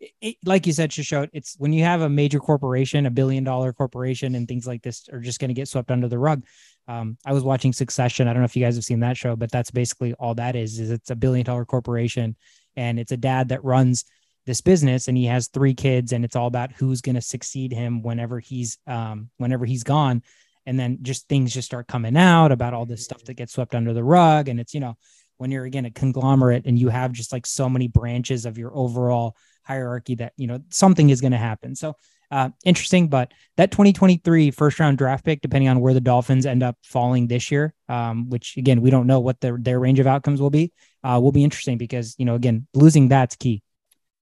it, 0.00 0.10
it, 0.20 0.36
like 0.44 0.66
you 0.66 0.72
said, 0.74 0.90
Shishot, 0.90 1.30
it's 1.32 1.54
when 1.58 1.72
you 1.72 1.84
have 1.84 2.02
a 2.02 2.10
major 2.10 2.40
corporation, 2.40 3.06
a 3.06 3.10
billion 3.10 3.42
dollar 3.42 3.72
corporation, 3.72 4.34
and 4.34 4.46
things 4.46 4.66
like 4.66 4.82
this 4.82 5.08
are 5.10 5.20
just 5.20 5.38
going 5.38 5.48
to 5.48 5.54
get 5.54 5.68
swept 5.68 5.90
under 5.90 6.08
the 6.08 6.18
rug. 6.18 6.44
Um, 6.88 7.16
I 7.24 7.32
was 7.32 7.42
watching 7.42 7.72
Succession. 7.72 8.28
I 8.28 8.34
don't 8.34 8.42
know 8.42 8.46
if 8.46 8.54
you 8.54 8.64
guys 8.64 8.74
have 8.74 8.84
seen 8.84 9.00
that 9.00 9.16
show, 9.16 9.34
but 9.34 9.50
that's 9.50 9.70
basically 9.70 10.12
all 10.14 10.34
that 10.34 10.56
is. 10.56 10.78
Is 10.78 10.90
it's 10.90 11.10
a 11.10 11.16
billion 11.16 11.46
dollar 11.46 11.64
corporation, 11.64 12.36
and 12.76 12.98
it's 12.98 13.12
a 13.12 13.16
dad 13.16 13.48
that 13.48 13.64
runs 13.64 14.04
this 14.46 14.60
business 14.60 15.08
and 15.08 15.16
he 15.16 15.26
has 15.26 15.48
three 15.48 15.74
kids 15.74 16.12
and 16.12 16.24
it's 16.24 16.36
all 16.36 16.46
about 16.46 16.72
who's 16.72 17.00
going 17.00 17.14
to 17.14 17.20
succeed 17.20 17.72
him 17.72 18.02
whenever 18.02 18.38
he's 18.38 18.78
um 18.86 19.30
whenever 19.38 19.64
he's 19.64 19.84
gone. 19.84 20.22
And 20.66 20.80
then 20.80 20.98
just 21.02 21.28
things 21.28 21.52
just 21.52 21.66
start 21.66 21.88
coming 21.88 22.16
out 22.16 22.50
about 22.50 22.72
all 22.72 22.86
this 22.86 23.04
stuff 23.04 23.22
that 23.24 23.34
gets 23.34 23.52
swept 23.52 23.74
under 23.74 23.92
the 23.92 24.04
rug. 24.04 24.48
And 24.48 24.58
it's 24.58 24.74
you 24.74 24.80
know 24.80 24.96
when 25.36 25.50
you're 25.50 25.64
again 25.64 25.84
a 25.84 25.90
conglomerate 25.90 26.66
and 26.66 26.78
you 26.78 26.88
have 26.88 27.12
just 27.12 27.32
like 27.32 27.46
so 27.46 27.68
many 27.68 27.88
branches 27.88 28.46
of 28.46 28.58
your 28.58 28.74
overall 28.76 29.36
hierarchy 29.64 30.14
that 30.16 30.32
you 30.36 30.46
know 30.46 30.60
something 30.70 31.10
is 31.10 31.20
going 31.20 31.32
to 31.32 31.38
happen. 31.38 31.74
So 31.74 31.96
uh, 32.30 32.50
interesting 32.64 33.06
but 33.08 33.32
that 33.56 33.70
2023 33.70 34.50
first 34.50 34.80
round 34.80 34.98
draft 34.98 35.24
pick 35.24 35.40
depending 35.40 35.68
on 35.68 35.78
where 35.78 35.94
the 35.94 36.00
dolphins 36.00 36.46
end 36.46 36.62
up 36.62 36.76
falling 36.82 37.28
this 37.28 37.50
year 37.50 37.72
um, 37.88 38.28
which 38.28 38.56
again 38.56 38.80
we 38.80 38.90
don't 38.90 39.06
know 39.06 39.20
what 39.20 39.40
their, 39.40 39.56
their 39.58 39.78
range 39.78 40.00
of 40.00 40.06
outcomes 40.06 40.40
will 40.40 40.50
be 40.50 40.72
uh, 41.04 41.20
will 41.22 41.30
be 41.30 41.44
interesting 41.44 41.78
because 41.78 42.14
you 42.18 42.24
know 42.24 42.34
again 42.34 42.66
losing 42.74 43.08
that's 43.08 43.36
key 43.36 43.62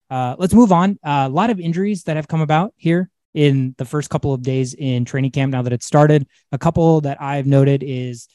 uh, 0.09 0.35
let's 0.37 0.53
move 0.53 0.71
on. 0.71 0.97
Uh, 1.03 1.27
a 1.27 1.29
lot 1.29 1.49
of 1.49 1.59
injuries 1.59 2.03
that 2.03 2.15
have 2.15 2.27
come 2.27 2.41
about 2.41 2.73
here 2.77 3.09
in 3.33 3.75
the 3.77 3.85
first 3.85 4.09
couple 4.09 4.33
of 4.33 4.41
days 4.41 4.73
in 4.73 5.05
training 5.05 5.31
camp 5.31 5.51
now 5.51 5.61
that 5.61 5.73
it 5.73 5.83
started. 5.83 6.27
A 6.51 6.57
couple 6.57 7.01
that 7.01 7.21
I've 7.21 7.45
noted 7.45 7.83
is 7.83 8.27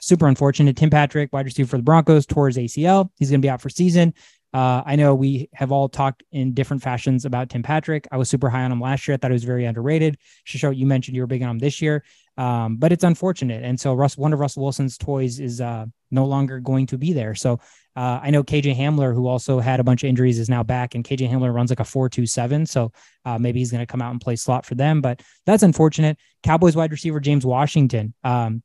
super 0.00 0.28
unfortunate. 0.28 0.76
Tim 0.76 0.90
Patrick, 0.90 1.32
wide 1.32 1.46
receiver 1.46 1.68
for 1.68 1.76
the 1.78 1.82
Broncos, 1.82 2.26
tore 2.26 2.48
his 2.48 2.58
ACL. 2.58 3.10
He's 3.18 3.30
going 3.30 3.40
to 3.40 3.46
be 3.46 3.50
out 3.50 3.62
for 3.62 3.70
season. 3.70 4.14
Uh, 4.56 4.82
I 4.86 4.96
know 4.96 5.14
we 5.14 5.50
have 5.52 5.70
all 5.70 5.86
talked 5.86 6.22
in 6.32 6.54
different 6.54 6.82
fashions 6.82 7.26
about 7.26 7.50
Tim 7.50 7.62
Patrick. 7.62 8.08
I 8.10 8.16
was 8.16 8.30
super 8.30 8.48
high 8.48 8.62
on 8.62 8.72
him 8.72 8.80
last 8.80 9.06
year. 9.06 9.14
I 9.14 9.18
thought 9.18 9.30
he 9.30 9.34
was 9.34 9.44
very 9.44 9.66
underrated. 9.66 10.16
Shisho, 10.46 10.74
you 10.74 10.86
mentioned 10.86 11.14
you 11.14 11.20
were 11.20 11.26
big 11.26 11.42
on 11.42 11.50
him 11.50 11.58
this 11.58 11.82
year, 11.82 12.02
um, 12.38 12.78
but 12.78 12.90
it's 12.90 13.04
unfortunate. 13.04 13.62
And 13.64 13.78
so 13.78 13.92
Russ, 13.92 14.16
one 14.16 14.32
of 14.32 14.40
Russell 14.40 14.62
Wilson's 14.62 14.96
toys 14.96 15.40
is 15.40 15.60
uh, 15.60 15.84
no 16.10 16.24
longer 16.24 16.58
going 16.58 16.86
to 16.86 16.96
be 16.96 17.12
there. 17.12 17.34
So 17.34 17.60
uh, 17.96 18.20
I 18.22 18.30
know 18.30 18.42
KJ 18.42 18.74
Hamler, 18.74 19.14
who 19.14 19.26
also 19.26 19.60
had 19.60 19.78
a 19.78 19.84
bunch 19.84 20.04
of 20.04 20.08
injuries, 20.08 20.38
is 20.38 20.48
now 20.48 20.62
back, 20.62 20.94
and 20.94 21.04
KJ 21.04 21.30
Hamler 21.30 21.52
runs 21.52 21.68
like 21.68 21.80
a 21.80 21.84
four-two-seven. 21.84 22.64
So 22.64 22.92
uh, 23.26 23.38
maybe 23.38 23.58
he's 23.58 23.70
going 23.70 23.82
to 23.82 23.86
come 23.86 24.00
out 24.00 24.12
and 24.12 24.22
play 24.22 24.36
slot 24.36 24.64
for 24.64 24.74
them, 24.74 25.02
but 25.02 25.20
that's 25.44 25.64
unfortunate. 25.64 26.16
Cowboys 26.42 26.74
wide 26.74 26.92
receiver 26.92 27.20
James 27.20 27.44
Washington, 27.44 28.14
um, 28.24 28.62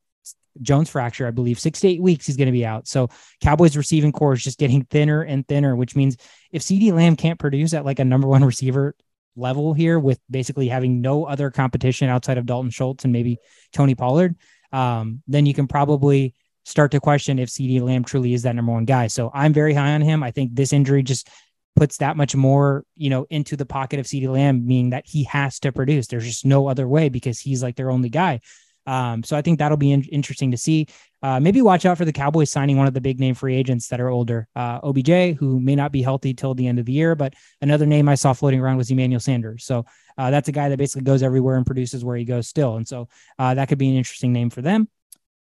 Jones 0.60 0.90
fracture, 0.90 1.26
I 1.26 1.30
believe, 1.30 1.58
six 1.58 1.80
to 1.80 1.88
eight 1.88 2.02
weeks 2.02 2.26
he's 2.26 2.36
going 2.36 2.46
to 2.46 2.52
be 2.52 2.66
out. 2.66 2.86
So 2.86 3.08
Cowboys 3.42 3.76
receiving 3.76 4.12
core 4.12 4.34
is 4.34 4.42
just 4.42 4.58
getting 4.58 4.84
thinner 4.84 5.22
and 5.22 5.46
thinner, 5.46 5.74
which 5.74 5.96
means 5.96 6.16
if 6.50 6.62
CeeDee 6.62 6.92
Lamb 6.92 7.16
can't 7.16 7.38
produce 7.38 7.72
at 7.72 7.84
like 7.84 7.98
a 7.98 8.04
number 8.04 8.28
one 8.28 8.44
receiver 8.44 8.94
level 9.34 9.72
here 9.72 9.98
with 9.98 10.20
basically 10.30 10.68
having 10.68 11.00
no 11.00 11.24
other 11.24 11.50
competition 11.50 12.08
outside 12.08 12.38
of 12.38 12.46
Dalton 12.46 12.70
Schultz 12.70 13.04
and 13.04 13.12
maybe 13.12 13.38
Tony 13.72 13.94
Pollard, 13.94 14.36
um, 14.72 15.22
then 15.26 15.46
you 15.46 15.54
can 15.54 15.66
probably 15.66 16.34
start 16.64 16.92
to 16.92 17.00
question 17.00 17.38
if 17.38 17.48
CeeDee 17.48 17.80
Lamb 17.80 18.04
truly 18.04 18.34
is 18.34 18.42
that 18.42 18.54
number 18.54 18.72
one 18.72 18.84
guy. 18.84 19.06
So 19.06 19.30
I'm 19.32 19.52
very 19.52 19.74
high 19.74 19.94
on 19.94 20.02
him. 20.02 20.22
I 20.22 20.30
think 20.30 20.54
this 20.54 20.72
injury 20.72 21.02
just 21.02 21.28
puts 21.74 21.96
that 21.98 22.16
much 22.16 22.36
more, 22.36 22.84
you 22.94 23.10
know, 23.10 23.26
into 23.30 23.56
the 23.56 23.66
pocket 23.66 23.98
of 23.98 24.06
CeeDee 24.06 24.28
Lamb, 24.28 24.66
meaning 24.66 24.90
that 24.90 25.04
he 25.06 25.24
has 25.24 25.58
to 25.60 25.72
produce. 25.72 26.06
There's 26.06 26.26
just 26.26 26.44
no 26.44 26.68
other 26.68 26.86
way 26.86 27.08
because 27.08 27.40
he's 27.40 27.62
like 27.62 27.76
their 27.76 27.90
only 27.90 28.10
guy. 28.10 28.40
Um, 28.86 29.22
so 29.22 29.36
I 29.36 29.42
think 29.42 29.58
that'll 29.58 29.76
be 29.76 29.92
in- 29.92 30.04
interesting 30.04 30.50
to 30.50 30.56
see. 30.56 30.86
Uh, 31.22 31.38
maybe 31.38 31.62
watch 31.62 31.86
out 31.86 31.96
for 31.96 32.04
the 32.04 32.12
Cowboys 32.12 32.50
signing 32.50 32.76
one 32.76 32.88
of 32.88 32.94
the 32.94 33.00
big 33.00 33.20
name 33.20 33.34
free 33.34 33.54
agents 33.54 33.88
that 33.88 34.00
are 34.00 34.08
older. 34.08 34.48
Uh, 34.56 34.80
OBJ, 34.82 35.36
who 35.38 35.60
may 35.60 35.76
not 35.76 35.92
be 35.92 36.02
healthy 36.02 36.34
till 36.34 36.54
the 36.54 36.66
end 36.66 36.80
of 36.80 36.84
the 36.84 36.92
year, 36.92 37.14
but 37.14 37.34
another 37.60 37.86
name 37.86 38.08
I 38.08 38.16
saw 38.16 38.32
floating 38.32 38.60
around 38.60 38.76
was 38.76 38.90
Emmanuel 38.90 39.20
Sanders. 39.20 39.64
So 39.64 39.86
uh, 40.18 40.30
that's 40.30 40.48
a 40.48 40.52
guy 40.52 40.68
that 40.68 40.78
basically 40.78 41.04
goes 41.04 41.22
everywhere 41.22 41.56
and 41.56 41.64
produces 41.64 42.04
where 42.04 42.16
he 42.16 42.24
goes 42.24 42.48
still. 42.48 42.76
And 42.76 42.86
so 42.86 43.08
uh, 43.38 43.54
that 43.54 43.68
could 43.68 43.78
be 43.78 43.88
an 43.88 43.96
interesting 43.96 44.32
name 44.32 44.50
for 44.50 44.62
them. 44.62 44.88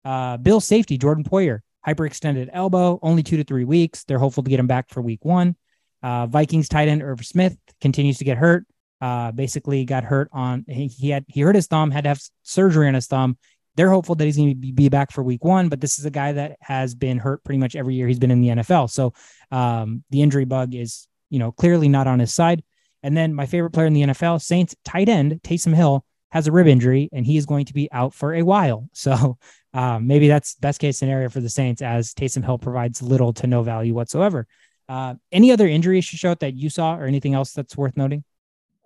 Uh, 0.04 0.37
Bill 0.37 0.61
safety, 0.61 0.99
Jordan 0.99 1.25
Poyer, 1.25 1.61
hyperextended 1.87 2.49
elbow, 2.52 2.99
only 3.02 3.23
two 3.23 3.37
to 3.37 3.45
three 3.45 3.64
weeks. 3.64 4.04
They're 4.04 4.18
hopeful 4.18 4.42
to 4.42 4.50
get 4.50 4.61
him 4.61 4.66
back 4.66 4.90
for 4.90 5.00
week 5.00 5.25
one. 5.25 5.57
Uh, 6.02 6.26
Vikings 6.26 6.68
tight 6.68 6.88
end 6.88 7.02
Irv 7.02 7.25
Smith 7.25 7.57
continues 7.80 8.18
to 8.18 8.25
get 8.25 8.37
hurt. 8.38 8.64
Uh, 9.00 9.31
basically 9.31 9.85
got 9.85 10.02
hurt 10.02 10.28
on 10.33 10.64
he, 10.67 10.88
he, 10.88 11.11
had 11.11 11.25
he 11.28 11.40
hurt 11.40 11.55
his 11.55 11.69
thumb, 11.69 11.90
had 11.90 12.05
to 12.05 12.09
have 12.09 12.21
surgery 12.43 12.88
on 12.88 12.95
his 12.95 13.07
thumb. 13.07 13.38
They're 13.76 13.90
hopeful 13.90 14.17
that 14.17 14.25
he's 14.25 14.37
going 14.37 14.49
to 14.49 14.55
be, 14.57 14.73
be 14.73 14.88
back 14.88 15.12
for 15.12 15.23
week 15.23 15.45
one, 15.45 15.69
but 15.69 15.81
this 15.81 16.00
is 16.00 16.05
a 16.05 16.11
guy 16.11 16.33
that 16.33 16.57
has 16.61 16.97
been 16.97 17.19
hurt 17.19 17.45
pretty 17.45 17.59
much 17.59 17.76
every 17.76 17.95
year 17.95 18.09
he's 18.09 18.19
been 18.19 18.33
in 18.33 18.40
the 18.40 18.49
NFL. 18.49 18.90
So 18.90 19.12
um, 19.52 20.02
the 20.11 20.21
injury 20.21 20.47
bug 20.47 20.75
is 20.75 21.07
you 21.31 21.38
know 21.38 21.52
clearly 21.52 21.88
not 21.88 22.07
on 22.07 22.19
his 22.19 22.35
side. 22.35 22.64
And 23.02 23.17
then 23.17 23.35
my 23.35 23.47
favorite 23.47 23.71
player 23.71 23.87
in 23.87 23.93
the 23.93 24.02
NFL, 24.02 24.43
Saints 24.43 24.75
tight 24.85 25.09
end 25.09 25.40
Taysom 25.45 25.75
Hill, 25.75 26.05
has 26.31 26.47
a 26.47 26.52
rib 26.52 26.67
injury 26.67 27.09
and 27.12 27.25
he 27.25 27.37
is 27.37 27.47
going 27.47 27.64
to 27.67 27.75
be 27.75 27.90
out 27.93 28.14
for 28.14 28.35
a 28.35 28.43
while. 28.43 28.88
So 28.99 29.38
um, 29.75 30.07
maybe 30.07 30.28
that's 30.28 30.55
best 30.57 30.81
case 30.81 30.99
scenario 30.99 31.28
for 31.28 31.40
the 31.40 31.49
Saints 31.49 31.83
as 31.83 32.12
Taysom 32.14 32.45
Hill 32.45 32.59
provides 32.59 33.02
little 33.02 33.33
to 33.35 33.47
no 33.47 33.62
value 33.62 33.95
whatsoever. 33.95 34.47
Uh, 34.88 35.14
any 35.31 35.52
other 35.52 35.69
injuries 35.69 36.09
to 36.11 36.17
show 36.17 36.35
that 36.35 36.55
you 36.55 36.71
saw 36.71 36.97
or 36.97 37.05
anything 37.05 37.35
else 37.35 37.52
that's 37.52 37.76
worth 37.76 37.97
noting? 37.97 38.25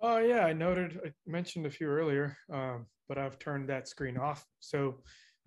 Oh 0.05 0.17
yeah, 0.17 0.45
I 0.45 0.51
noted. 0.51 0.99
I 1.05 1.11
mentioned 1.25 1.65
a 1.65 1.69
few 1.69 1.87
earlier, 1.87 2.37
um, 2.51 2.87
but 3.07 3.17
I've 3.17 3.39
turned 3.39 3.69
that 3.69 3.87
screen 3.87 4.17
off, 4.17 4.45
so 4.59 4.95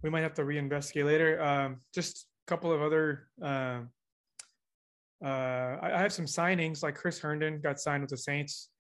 we 0.03 0.09
might 0.09 0.23
have 0.23 0.33
to 0.35 0.45
reinvestigate 0.45 1.05
later. 1.05 1.43
Um, 1.43 1.81
just 1.95 2.27
a 2.47 2.51
couple 2.51 2.73
of 2.73 2.81
other. 2.81 3.29
Uh, 3.41 3.81
uh, 5.23 5.29
I, 5.83 5.93
I 5.93 5.99
have 5.99 6.13
some 6.13 6.25
signings, 6.25 6.83
like 6.83 6.95
Chris 6.95 7.19
Herndon 7.19 7.61
got 7.61 7.79
signed 7.79 8.01
with 8.01 8.09
the 8.11 8.17
Saints. 8.17 8.71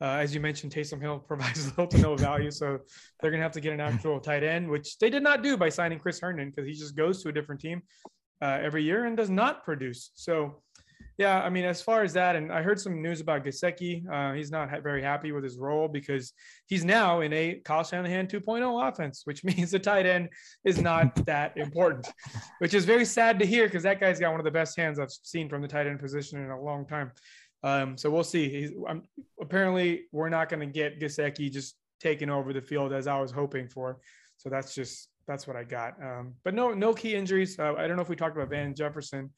Uh, 0.00 0.16
as 0.18 0.34
you 0.34 0.40
mentioned, 0.40 0.72
Taysom 0.72 1.00
Hill 1.00 1.18
provides 1.28 1.68
little 1.68 1.86
to 1.86 1.98
no 1.98 2.16
value, 2.16 2.50
so 2.50 2.78
they're 3.20 3.30
going 3.30 3.40
to 3.40 3.44
have 3.44 3.52
to 3.52 3.60
get 3.60 3.72
an 3.72 3.80
actual 3.80 4.18
tight 4.28 4.42
end, 4.42 4.68
which 4.68 4.98
they 4.98 5.10
did 5.10 5.22
not 5.22 5.44
do 5.44 5.56
by 5.56 5.68
signing 5.68 6.00
Chris 6.00 6.18
Herndon 6.18 6.50
because 6.50 6.66
he 6.66 6.74
just 6.74 6.96
goes 6.96 7.22
to 7.22 7.28
a 7.28 7.32
different 7.32 7.60
team 7.60 7.82
uh, 8.42 8.58
every 8.60 8.82
year 8.82 9.04
and 9.04 9.16
does 9.16 9.30
not 9.30 9.64
produce. 9.64 10.10
So, 10.16 10.62
yeah, 11.20 11.42
I 11.42 11.50
mean, 11.50 11.66
as 11.66 11.82
far 11.82 12.02
as 12.02 12.14
that, 12.14 12.34
and 12.34 12.50
I 12.50 12.62
heard 12.62 12.80
some 12.80 13.02
news 13.02 13.20
about 13.20 13.44
Gesicki. 13.44 14.08
Uh, 14.10 14.32
he's 14.34 14.50
not 14.50 14.70
ha- 14.70 14.80
very 14.80 15.02
happy 15.02 15.32
with 15.32 15.44
his 15.44 15.58
role 15.58 15.86
because 15.86 16.32
he's 16.66 16.82
now 16.82 17.20
in 17.20 17.30
a 17.34 17.60
Kyle 17.62 17.84
Shanahan 17.84 18.26
2.0 18.26 18.88
offense, 18.88 19.20
which 19.24 19.44
means 19.50 19.70
the 19.70 19.78
tight 19.78 20.06
end 20.06 20.30
is 20.64 20.80
not 20.80 21.14
that 21.26 21.54
important, 21.58 22.08
which 22.60 22.72
is 22.72 22.86
very 22.86 23.04
sad 23.04 23.38
to 23.38 23.44
hear 23.44 23.66
because 23.66 23.82
that 23.82 24.00
guy's 24.00 24.18
got 24.18 24.30
one 24.30 24.40
of 24.40 24.44
the 24.44 24.50
best 24.50 24.78
hands 24.78 24.98
I've 24.98 25.12
seen 25.12 25.50
from 25.50 25.60
the 25.60 25.68
tight 25.68 25.86
end 25.86 26.00
position 26.00 26.42
in 26.42 26.50
a 26.50 26.58
long 26.58 26.86
time. 26.86 27.12
Um, 27.62 27.98
so 27.98 28.08
we'll 28.08 28.24
see. 28.24 28.48
He's, 28.48 28.72
I'm, 28.88 29.02
apparently, 29.42 30.04
we're 30.12 30.30
not 30.30 30.48
going 30.48 30.60
to 30.60 30.72
get 30.72 30.98
Gesicki 30.98 31.52
just 31.52 31.76
taking 32.00 32.30
over 32.30 32.54
the 32.54 32.62
field 32.62 32.94
as 32.94 33.06
I 33.06 33.20
was 33.20 33.30
hoping 33.30 33.68
for. 33.68 33.98
So 34.38 34.48
that's 34.48 34.74
just 34.74 35.10
that's 35.26 35.46
what 35.46 35.54
I 35.54 35.64
got. 35.64 36.02
Um, 36.02 36.32
but 36.44 36.54
no 36.54 36.72
no 36.72 36.94
key 36.94 37.14
injuries. 37.14 37.58
Uh, 37.58 37.74
I 37.76 37.86
don't 37.86 37.96
know 37.96 38.02
if 38.02 38.08
we 38.08 38.16
talked 38.16 38.38
about 38.38 38.48
Van 38.48 38.74
Jefferson 38.74 39.28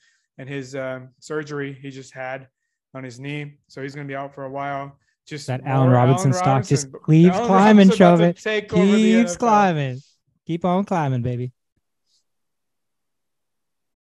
and 0.42 0.50
his 0.50 0.74
um, 0.74 1.10
surgery 1.20 1.72
he 1.80 1.90
just 1.90 2.12
had 2.12 2.48
on 2.94 3.04
his 3.04 3.20
knee, 3.20 3.58
so 3.68 3.80
he's 3.80 3.94
going 3.94 4.06
to 4.06 4.10
be 4.10 4.16
out 4.16 4.34
for 4.34 4.42
a 4.42 4.50
while. 4.50 4.98
Just 5.24 5.46
that 5.46 5.60
Allen 5.64 5.88
Robinson, 5.88 6.32
Allen 6.32 6.42
stock 6.42 6.64
just 6.64 6.88
keeps 7.06 7.36
Allen 7.36 7.46
climbing, 7.46 7.90
shove 7.90 8.20
it. 8.20 8.36
Keeps 8.68 9.36
climbing. 9.36 10.00
Keep 10.44 10.64
on 10.64 10.84
climbing, 10.84 11.22
baby. 11.22 11.52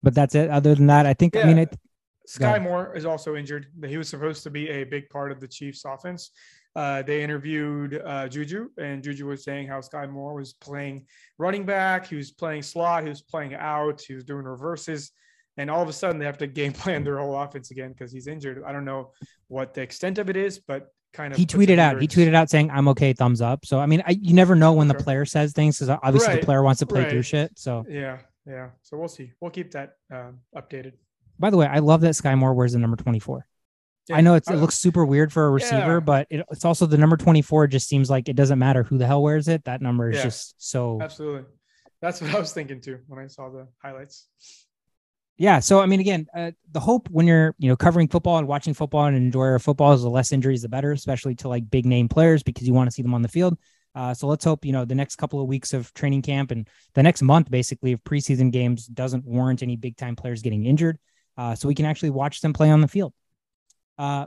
But 0.01 0.15
that's 0.15 0.33
it. 0.33 0.49
Other 0.49 0.75
than 0.75 0.87
that, 0.87 1.05
I 1.05 1.13
think 1.13 1.35
yeah. 1.35 1.41
I 1.41 1.45
mean 1.45 1.57
it 1.57 1.77
Skyy 2.25 2.61
Moore 2.61 2.95
is 2.95 3.05
also 3.05 3.35
injured. 3.35 3.67
He 3.85 3.97
was 3.97 4.07
supposed 4.07 4.43
to 4.43 4.49
be 4.49 4.69
a 4.69 4.85
big 4.85 5.09
part 5.09 5.33
of 5.33 5.41
the 5.41 5.47
Chiefs' 5.47 5.83
offense. 5.83 6.31
uh, 6.75 7.01
they 7.01 7.21
interviewed 7.21 8.01
uh, 8.05 8.29
Juju, 8.29 8.69
and 8.77 9.03
Juju 9.03 9.25
was 9.25 9.43
saying 9.43 9.67
how 9.67 9.79
Skyy 9.79 10.09
Moore 10.09 10.35
was 10.35 10.53
playing 10.53 11.05
running 11.37 11.65
back, 11.65 12.07
he 12.07 12.15
was 12.15 12.31
playing 12.31 12.61
slot, 12.61 13.03
he 13.03 13.09
was 13.09 13.23
playing 13.23 13.55
out, 13.55 13.99
he 13.99 14.13
was 14.13 14.23
doing 14.23 14.45
reverses, 14.45 15.11
and 15.59 15.69
all 15.69 15.81
of 15.81 15.89
a 15.89 15.93
sudden 15.93 16.17
they 16.19 16.25
have 16.25 16.37
to 16.37 16.47
game 16.47 16.73
plan 16.83 17.03
their 17.03 17.19
whole 17.19 17.37
offense 17.37 17.69
again 17.69 17.91
because 17.91 18.11
he's 18.11 18.27
injured. 18.27 18.63
I 18.65 18.71
don't 18.71 18.85
know 18.85 19.11
what 19.47 19.73
the 19.73 19.81
extent 19.81 20.17
of 20.17 20.29
it 20.29 20.37
is, 20.37 20.57
but 20.59 20.93
kind 21.13 21.33
of 21.33 21.37
he 21.37 21.45
tweeted 21.45 21.79
out. 21.79 22.01
He 22.01 22.07
tweeted 22.07 22.33
out 22.33 22.49
saying, 22.49 22.71
"I'm 22.71 22.87
okay, 22.89 23.13
thumbs 23.13 23.41
up." 23.41 23.65
So 23.65 23.79
I 23.79 23.85
mean, 23.85 24.01
I, 24.07 24.11
you 24.11 24.33
never 24.33 24.55
know 24.55 24.73
when 24.73 24.87
the 24.87 24.95
player 24.95 25.25
says 25.25 25.51
things 25.53 25.77
because 25.77 25.97
obviously 26.01 26.33
Right, 26.33 26.41
the 26.41 26.45
player 26.45 26.63
wants 26.63 26.79
to 26.79 26.85
play 26.85 27.09
through 27.09 27.23
shit. 27.23 27.51
So 27.59 27.85
Yeah, 27.89 28.19
yeah. 28.45 28.69
So 28.83 28.97
we'll 28.97 29.09
see. 29.09 29.33
We'll 29.41 29.51
keep 29.51 29.71
that 29.71 29.93
um, 30.11 30.39
updated. 30.55 30.93
by 31.37 31.49
the 31.49 31.57
way, 31.57 31.67
I 31.67 31.79
love 31.79 32.01
that 32.01 32.13
Skyy 32.13 32.37
Moore 32.37 32.53
wears 32.53 32.73
the 32.73 32.79
number 32.79 32.97
24. 32.97 33.45
I 34.11 34.21
know 34.21 34.33
it's, 34.33 34.49
it 34.49 34.55
looks 34.55 34.79
super 34.79 35.05
weird 35.05 35.31
for 35.31 35.45
a 35.45 35.51
receiver, 35.51 35.95
Yeah. 35.95 35.99
but 35.99 36.25
it, 36.31 36.43
it's 36.49 36.65
also 36.65 36.87
the 36.87 36.97
number 36.97 37.15
24. 37.15 37.67
Just 37.67 37.87
seems 37.87 38.09
like 38.09 38.27
it 38.27 38.35
doesn't 38.35 38.57
matter 38.57 38.81
who 38.81 38.97
the 38.97 39.05
hell 39.05 39.21
wears 39.21 39.47
it. 39.47 39.65
That 39.65 39.83
number 39.83 40.09
is 40.09 40.17
Yeah. 40.17 40.23
just 40.23 40.55
so 40.57 40.99
Absolutely. 40.99 41.43
That's 42.01 42.19
what 42.21 42.33
I 42.33 42.39
was 42.39 42.51
thinking 42.51 42.81
too 42.81 42.99
when 43.07 43.19
I 43.19 43.27
saw 43.27 43.49
the 43.49 43.67
highlights. 43.83 44.27
Yeah. 45.39 45.59
So 45.59 45.79
I 45.79 45.85
mean, 45.85 46.01
again, 46.01 46.27
uh, 46.35 46.51
the 46.73 46.81
hope 46.81 47.09
when 47.09 47.25
you're 47.25 47.55
you 47.57 47.69
know 47.69 47.77
covering 47.77 48.09
football 48.09 48.37
and 48.37 48.47
watching 48.47 48.73
football 48.73 49.05
and 49.05 49.15
enjoyer 49.15 49.55
of 49.55 49.63
football 49.63 49.93
is 49.93 50.01
the 50.01 50.09
less 50.09 50.33
injuries 50.33 50.61
the 50.61 50.69
better, 50.69 50.91
especially 50.91 51.33
to 51.35 51.47
like 51.47 51.67
big 51.69 51.85
name 51.85 52.09
players 52.09 52.43
because 52.43 52.67
you 52.67 52.73
want 52.73 52.87
to 52.87 52.91
see 52.91 53.01
them 53.01 53.13
on 53.13 53.21
the 53.21 53.29
field. 53.29 53.57
Uh, 53.95 54.13
so 54.13 54.27
let's 54.27 54.43
hope 54.43 54.65
you 54.65 54.73
know 54.73 54.83
the 54.83 54.93
next 54.93 55.15
couple 55.15 55.41
of 55.41 55.47
weeks 55.47 55.73
of 55.73 55.91
training 55.93 56.21
camp 56.21 56.51
and 56.51 56.67
the 56.93 57.01
next 57.01 57.21
month 57.21 57.49
basically 57.49 57.93
of 57.93 58.03
preseason 58.03 58.51
games 58.51 58.85
doesn't 58.85 59.25
warrant 59.25 59.63
any 59.63 59.77
big 59.77 59.95
time 59.95 60.15
players 60.15 60.41
getting 60.41 60.65
injured, 60.65 60.99
uh, 61.37 61.55
so 61.55 61.69
we 61.69 61.75
can 61.75 61.85
actually 61.85 62.09
watch 62.09 62.41
them 62.41 62.51
play 62.51 62.69
on 62.69 62.81
the 62.81 62.87
field. 62.87 63.13
Uh, 63.97 64.25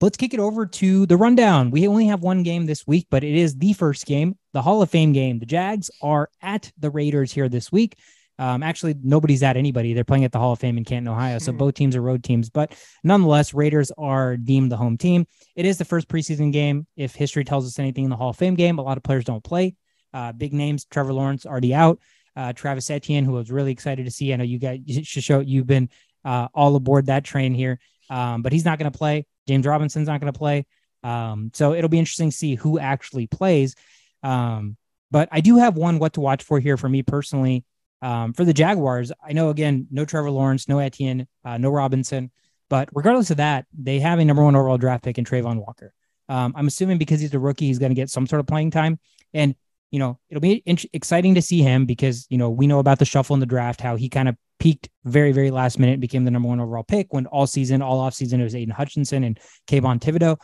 let's 0.00 0.16
kick 0.16 0.34
it 0.34 0.40
over 0.40 0.66
to 0.66 1.06
the 1.06 1.16
rundown. 1.16 1.70
We 1.70 1.86
only 1.86 2.06
have 2.06 2.20
one 2.20 2.42
game 2.42 2.66
this 2.66 2.84
week, 2.84 3.06
but 3.10 3.22
it 3.22 3.36
is 3.36 3.56
the 3.56 3.74
first 3.74 4.06
game, 4.06 4.36
the 4.52 4.62
Hall 4.62 4.82
of 4.82 4.90
Fame 4.90 5.12
game. 5.12 5.38
The 5.38 5.46
Jags 5.46 5.88
are 6.02 6.30
at 6.42 6.72
the 6.78 6.90
Raiders 6.90 7.32
here 7.32 7.48
this 7.48 7.70
week. 7.70 7.96
Um, 8.38 8.62
actually, 8.62 8.94
nobody's 9.02 9.42
at 9.42 9.56
anybody. 9.56 9.94
They're 9.94 10.04
playing 10.04 10.24
at 10.24 10.32
the 10.32 10.38
Hall 10.38 10.52
of 10.52 10.60
Fame 10.60 10.78
in 10.78 10.84
Canton, 10.84 11.08
Ohio. 11.12 11.38
So 11.38 11.50
Hmm. 11.52 11.58
both 11.58 11.74
teams 11.74 11.96
are 11.96 12.02
road 12.02 12.22
teams, 12.22 12.50
but 12.50 12.72
nonetheless, 13.02 13.52
Raiders 13.52 13.90
are 13.98 14.36
deemed 14.36 14.70
the 14.70 14.76
home 14.76 14.96
team. 14.96 15.26
It 15.56 15.64
is 15.66 15.78
the 15.78 15.84
first 15.84 16.08
preseason 16.08 16.52
game. 16.52 16.86
If 16.96 17.14
history 17.14 17.44
tells 17.44 17.66
us 17.66 17.78
anything 17.78 18.04
in 18.04 18.10
the 18.10 18.16
Hall 18.16 18.30
of 18.30 18.36
Fame 18.36 18.54
game, 18.54 18.78
a 18.78 18.82
lot 18.82 18.96
of 18.96 19.02
players 19.02 19.24
don't 19.24 19.42
play. 19.42 19.74
Uh, 20.14 20.32
big 20.32 20.52
names, 20.52 20.84
Trevor 20.84 21.12
Lawrence 21.12 21.46
already 21.46 21.74
out. 21.74 21.98
Uh, 22.36 22.52
Travis 22.52 22.88
Etienne, 22.90 23.24
who 23.24 23.34
I 23.34 23.38
was 23.38 23.50
really 23.50 23.72
excited 23.72 24.04
to 24.04 24.10
see. 24.12 24.32
I 24.32 24.36
know 24.36 24.44
you 24.44 24.58
guys 24.60 24.78
show 24.86 25.40
you've 25.40 25.66
been 25.66 25.88
uh, 26.24 26.46
all 26.54 26.76
aboard 26.76 27.06
that 27.06 27.24
train 27.24 27.52
here, 27.54 27.80
um, 28.08 28.42
but 28.42 28.52
he's 28.52 28.64
not 28.64 28.78
going 28.78 28.90
to 28.90 28.96
play. 28.96 29.26
James 29.48 29.66
Robinson's 29.66 30.06
not 30.06 30.20
going 30.20 30.32
to 30.32 30.38
play. 30.38 30.64
Um, 31.02 31.50
so 31.54 31.74
it'll 31.74 31.88
be 31.88 31.98
interesting 31.98 32.30
to 32.30 32.36
see 32.36 32.54
who 32.54 32.78
actually 32.78 33.26
plays. 33.26 33.74
Um, 34.22 34.76
but 35.10 35.28
I 35.32 35.40
do 35.40 35.56
have 35.56 35.76
one 35.76 35.98
what 35.98 36.12
to 36.14 36.20
watch 36.20 36.42
for 36.44 36.60
here 36.60 36.76
for 36.76 36.88
me 36.88 37.02
personally. 37.02 37.64
Um, 38.00 38.32
for 38.32 38.44
the 38.44 38.52
Jaguars, 38.52 39.10
I 39.24 39.32
know 39.32 39.50
again, 39.50 39.86
no 39.90 40.04
Trevor 40.04 40.30
Lawrence, 40.30 40.68
no 40.68 40.78
Etienne, 40.78 41.26
uh, 41.44 41.58
no 41.58 41.70
Robinson, 41.70 42.30
but 42.68 42.88
regardless 42.92 43.30
of 43.30 43.38
that, 43.38 43.66
they 43.76 43.98
have 43.98 44.18
a 44.18 44.24
number 44.24 44.44
one 44.44 44.54
overall 44.54 44.78
draft 44.78 45.04
pick 45.04 45.18
in 45.18 45.24
Travon 45.24 45.56
Walker. 45.56 45.92
Um, 46.28 46.52
I'm 46.56 46.66
assuming 46.66 46.98
because 46.98 47.20
he's 47.20 47.34
a 47.34 47.38
rookie, 47.38 47.66
he's 47.66 47.78
going 47.78 47.90
to 47.90 47.96
get 47.96 48.10
some 48.10 48.26
sort 48.26 48.40
of 48.40 48.46
playing 48.46 48.70
time, 48.70 48.98
and 49.32 49.54
you 49.90 49.98
know 49.98 50.18
it'll 50.28 50.42
be 50.42 50.62
in- 50.66 50.78
exciting 50.92 51.34
to 51.34 51.42
see 51.42 51.62
him 51.62 51.86
because 51.86 52.26
you 52.28 52.38
know 52.38 52.50
we 52.50 52.66
know 52.66 52.78
about 52.78 52.98
the 52.98 53.04
shuffle 53.04 53.34
in 53.34 53.40
the 53.40 53.46
draft, 53.46 53.80
how 53.80 53.96
he 53.96 54.08
kind 54.08 54.28
of 54.28 54.36
peaked 54.58 54.88
very 55.04 55.32
very 55.32 55.50
last 55.50 55.78
minute, 55.78 56.00
became 56.00 56.24
the 56.24 56.30
number 56.30 56.48
one 56.48 56.60
overall 56.60 56.84
pick 56.84 57.12
when 57.12 57.26
all 57.26 57.46
season, 57.46 57.80
all 57.80 57.98
off 58.00 58.14
season 58.14 58.40
it 58.40 58.44
was 58.44 58.54
Aidan 58.54 58.74
Hutchinson 58.74 59.24
and 59.24 59.40
Kayvon 59.66 59.98
Thibodeaux. 59.98 60.36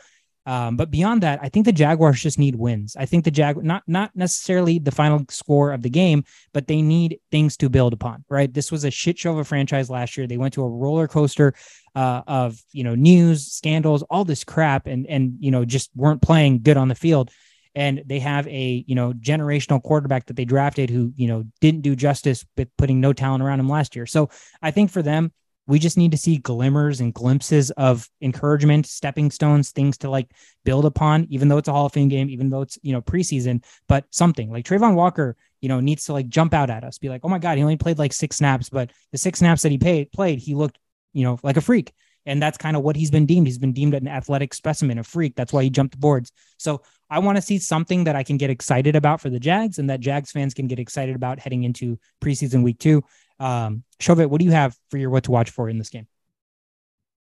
Um, 0.47 0.77
but 0.77 0.91
beyond 0.91 1.23
that, 1.23 1.41
I 1.43 1.49
think 1.49 1.65
the 1.65 1.73
Jaguars 1.73 2.21
just 2.21 2.39
need 2.39 2.57
wins. 2.57 2.97
I 2.97 3.07
think 3.07 3.25
the 3.25 3.31
Jag 3.31 3.63
not 3.65 3.83
not 3.87 4.15
necessarily 4.15 4.79
the 4.79 4.91
final 4.91 5.25
score 5.31 5.73
of 5.73 5.83
the 5.83 5.91
game, 5.91 6.25
but 6.53 6.67
they 6.67 6.83
need 6.83 7.19
things 7.31 7.57
to 7.59 7.71
build 7.71 7.93
upon. 7.93 8.25
Right? 8.29 8.53
This 8.53 8.71
was 8.71 8.85
a 8.85 8.91
shit 8.91 9.19
show 9.19 9.33
of 9.33 9.39
a 9.39 9.45
franchise 9.45 9.89
last 9.89 10.17
year. 10.17 10.27
They 10.27 10.37
went 10.37 10.55
to 10.55 10.63
a 10.63 10.69
roller 10.69 11.09
coaster 11.09 11.55
uh, 11.95 12.23
of 12.27 12.61
you 12.73 12.85
know 12.85 12.95
news, 12.95 13.47
scandals, 13.47 14.03
all 14.05 14.25
this 14.25 14.45
crap, 14.45 14.87
and 14.87 15.07
and 15.07 15.37
you 15.41 15.51
know 15.51 15.65
just 15.65 15.91
weren't 15.95 16.23
playing 16.23 16.63
good 16.63 16.77
on 16.77 16.89
the 16.89 16.95
field. 16.95 17.31
And 17.77 18.03
they 18.07 18.21
have 18.21 18.47
a 18.47 18.85
you 18.87 18.95
know 18.95 19.13
generational 19.15 19.83
quarterback 19.83 20.27
that 20.27 20.37
they 20.37 20.45
drafted 20.45 20.91
who 20.91 21.13
you 21.17 21.27
know 21.27 21.45
didn't 21.61 21.81
do 21.81 21.97
justice 21.97 22.45
with 22.57 22.69
putting 22.77 23.01
no 23.01 23.13
talent 23.15 23.43
around 23.43 23.61
him 23.61 23.69
last 23.69 23.97
year. 23.97 24.07
So 24.07 24.29
I 24.61 24.73
think 24.73 24.91
for 24.91 25.03
them, 25.03 25.33
we 25.67 25.79
just 25.79 25.97
need 25.97 26.11
to 26.11 26.19
see 26.19 26.39
glimmers 26.39 27.01
and 27.01 27.15
glimpses 27.15 27.71
of 27.73 28.09
encouragement, 28.21 28.87
stepping 28.87 29.31
stones, 29.31 29.71
things 29.71 29.97
to 29.99 30.11
like 30.11 30.31
build 30.65 30.85
upon, 30.85 31.27
even 31.31 31.49
though 31.49 31.59
it's 31.59 31.69
a 31.69 31.73
Hall 31.73 31.87
of 31.87 31.93
Fame 31.93 32.09
game, 32.09 32.29
even 32.29 32.51
though 32.51 32.63
it's, 32.63 32.79
you 32.83 32.93
know, 32.93 33.01
preseason, 33.01 33.65
but 33.89 34.05
something 34.11 34.51
like 34.51 34.67
Travon 34.67 34.95
Walker, 34.95 35.37
you 35.61 35.69
know, 35.69 35.81
needs 35.81 36.05
to 36.05 36.13
like 36.13 36.29
jump 36.29 36.53
out 36.53 36.69
at 36.69 36.85
us, 36.85 36.99
be 36.99 37.09
like, 37.09 37.23
oh 37.25 37.29
my 37.29 37.39
God, 37.39 37.57
he 37.57 37.63
only 37.63 37.77
played 37.77 37.99
like 37.99 38.13
six 38.13 38.37
snaps, 38.37 38.69
but 38.69 38.91
the 39.13 39.19
six 39.19 39.39
snaps 39.39 39.63
that 39.63 39.73
he 39.73 39.79
paid, 39.79 40.13
played, 40.13 40.39
he 40.39 40.55
looked, 40.55 40.79
you 41.15 41.25
know, 41.25 41.39
like 41.43 41.57
a 41.57 41.63
freak. 41.63 41.93
And 42.27 42.43
that's 42.43 42.57
kind 42.57 42.77
of 42.77 42.83
what 42.83 42.97
he's 42.97 43.11
been 43.11 43.27
deemed. 43.27 43.47
He's 43.47 43.59
been 43.59 43.75
deemed 43.75 43.95
an 43.95 44.09
athletic 44.09 44.55
specimen, 44.55 44.99
a 44.99 45.05
freak. 45.05 45.37
That's 45.37 45.53
why 45.53 45.63
he 45.63 45.71
jumped 45.71 45.93
the 45.93 45.99
boards. 45.99 46.33
So 46.57 46.83
I 47.11 47.19
want 47.19 47.37
to 47.37 47.43
see 47.43 47.59
something 47.59 48.05
that 48.05 48.17
I 48.17 48.23
can 48.23 48.39
get 48.39 48.49
excited 48.49 48.97
about 48.97 49.21
for 49.21 49.29
the 49.29 49.39
Jags 49.39 49.79
and 49.79 49.91
that 49.91 50.01
Jags 50.01 50.33
fans 50.33 50.55
can 50.55 50.67
get 50.67 50.79
excited 50.79 51.15
about 51.15 51.39
heading 51.39 51.65
into 51.65 51.99
preseason 52.23 52.63
week 52.63 52.79
two. 52.79 53.05
Um, 53.41 53.85
Shovit, 54.01 54.29
what 54.29 54.39
do 54.39 54.45
you 54.45 54.53
have 54.53 54.77
for 54.91 54.99
your 54.99 55.11
what 55.11 55.25
to 55.25 55.31
watch 55.31 55.51
for 55.51 55.69
in 55.69 55.79
this 55.79 55.91
game? 55.91 56.07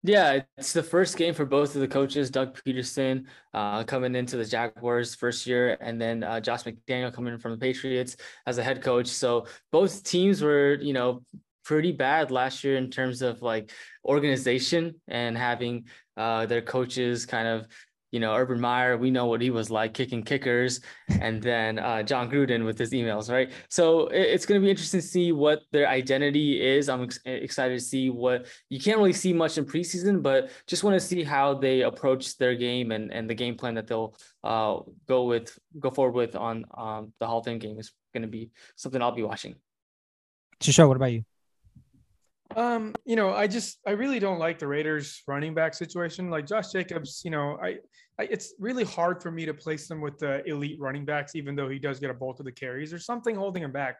Yeah, 0.04 0.42
it's 0.58 0.74
the 0.74 0.84
first 0.84 1.18
game 1.18 1.34
for 1.34 1.46
both 1.46 1.76
of 1.76 1.82
the 1.82 1.88
coaches, 1.88 2.30
Doug 2.30 2.58
Pederson 2.64 3.26
uh, 3.54 3.84
coming 3.84 4.16
into 4.16 4.38
the 4.38 4.46
Jaguars 4.46 5.16
first 5.16 5.48
year, 5.48 5.78
and 5.82 6.00
then 6.00 6.24
uh, 6.24 6.40
Josh 6.40 6.64
McDaniel 6.64 7.12
coming 7.12 7.34
in 7.34 7.40
from 7.40 7.52
the 7.52 7.58
Patriots 7.58 8.16
as 8.46 8.58
a 8.58 8.64
head 8.64 8.82
coach. 8.82 9.08
So 9.08 9.48
both 9.72 10.04
teams 10.04 10.42
were, 10.42 10.76
you 10.76 10.94
know, 10.94 11.24
pretty 11.66 11.92
bad 11.92 12.32
last 12.32 12.64
year 12.64 12.78
in 12.78 12.90
terms 12.90 13.22
of 13.22 13.42
like 13.42 13.72
organization 14.06 14.96
and 15.10 15.38
having 15.38 15.86
uh, 16.16 16.46
their 16.46 16.62
coaches 16.62 17.26
kind 17.26 17.48
of, 17.48 17.68
you 18.12 18.20
know, 18.20 18.34
Urban 18.36 18.60
Meyer, 18.60 18.98
we 18.98 19.12
know 19.12 19.26
what 19.26 19.42
he 19.42 19.50
was 19.50 19.70
like 19.70 19.94
kicking 19.94 20.24
kickers, 20.24 20.80
and 21.22 21.42
then 21.42 21.78
uh, 21.80 22.04
Jon 22.04 22.30
Gruden 22.32 22.66
with 22.66 22.78
his 22.78 22.92
emails, 22.92 23.30
right? 23.32 23.52
So 23.70 24.08
it- 24.08 24.30
it's 24.34 24.46
going 24.46 24.62
to 24.62 24.66
be 24.66 24.70
interesting 24.70 25.02
to 25.02 25.06
see 25.06 25.32
what 25.32 25.62
their 25.72 25.88
identity 25.88 26.62
is. 26.62 26.88
I'm 26.90 27.04
ex- 27.04 27.20
excited 27.26 27.74
to 27.78 27.84
see 27.84 28.10
what 28.10 28.46
you 28.70 28.80
can't 28.80 28.98
really 28.98 29.14
see 29.14 29.34
much 29.34 29.58
in 29.58 29.66
preseason, 29.66 30.22
but 30.24 30.50
just 30.68 30.84
want 30.84 30.94
to 30.94 31.06
see 31.06 31.24
how 31.24 31.54
they 31.54 31.82
approach 31.82 32.38
their 32.38 32.56
game 32.56 32.92
and, 32.92 33.12
and 33.12 33.30
the 33.30 33.36
game 33.36 33.56
plan 33.56 33.74
that 33.76 33.88
they'll 33.88 34.16
uh, 34.44 34.80
go 35.08 35.26
with, 35.26 35.58
go 35.80 35.90
forward 35.90 36.16
with 36.16 36.36
on 36.36 36.66
um, 36.78 37.14
the 37.20 37.28
Hall 37.28 37.40
of 37.40 37.46
Fame 37.46 37.60
game 37.60 37.78
is 37.80 37.92
going 38.14 38.22
to 38.24 38.30
be 38.30 38.52
something 38.76 39.02
I'll 39.02 39.12
be 39.12 39.24
watching. 39.24 39.56
Shisho, 40.62 40.88
what 40.88 40.98
about 40.98 41.12
you? 41.12 41.24
Um, 42.56 42.96
you 43.06 43.16
know, 43.16 43.34
I 43.34 43.48
just 43.48 43.80
I 43.86 43.92
really 43.92 44.20
don't 44.20 44.40
like 44.40 44.60
the 44.60 44.68
Raiders 44.68 45.22
running 45.28 45.54
back 45.54 45.74
situation. 45.74 46.30
Like 46.30 46.48
Josh 46.48 46.72
Jacobs, 46.72 47.22
you 47.24 47.32
know, 47.32 47.58
I, 47.62 47.78
I 48.20 48.24
it's 48.24 48.54
really 48.60 48.84
hard 48.84 49.22
for 49.22 49.32
me 49.32 49.46
to 49.46 49.54
place 49.54 49.90
him 49.90 50.02
with 50.02 50.18
the 50.18 50.44
elite 50.48 50.80
running 50.80 51.06
backs, 51.06 51.36
even 51.36 51.56
though 51.56 51.70
he 51.70 51.80
does 51.80 52.00
get 52.00 52.10
a 52.10 52.14
bulk 52.14 52.40
of 52.40 52.46
the 52.46 52.52
carries. 52.52 52.90
There's 52.90 53.06
something 53.06 53.36
holding 53.36 53.64
him 53.64 53.72
back. 53.72 53.98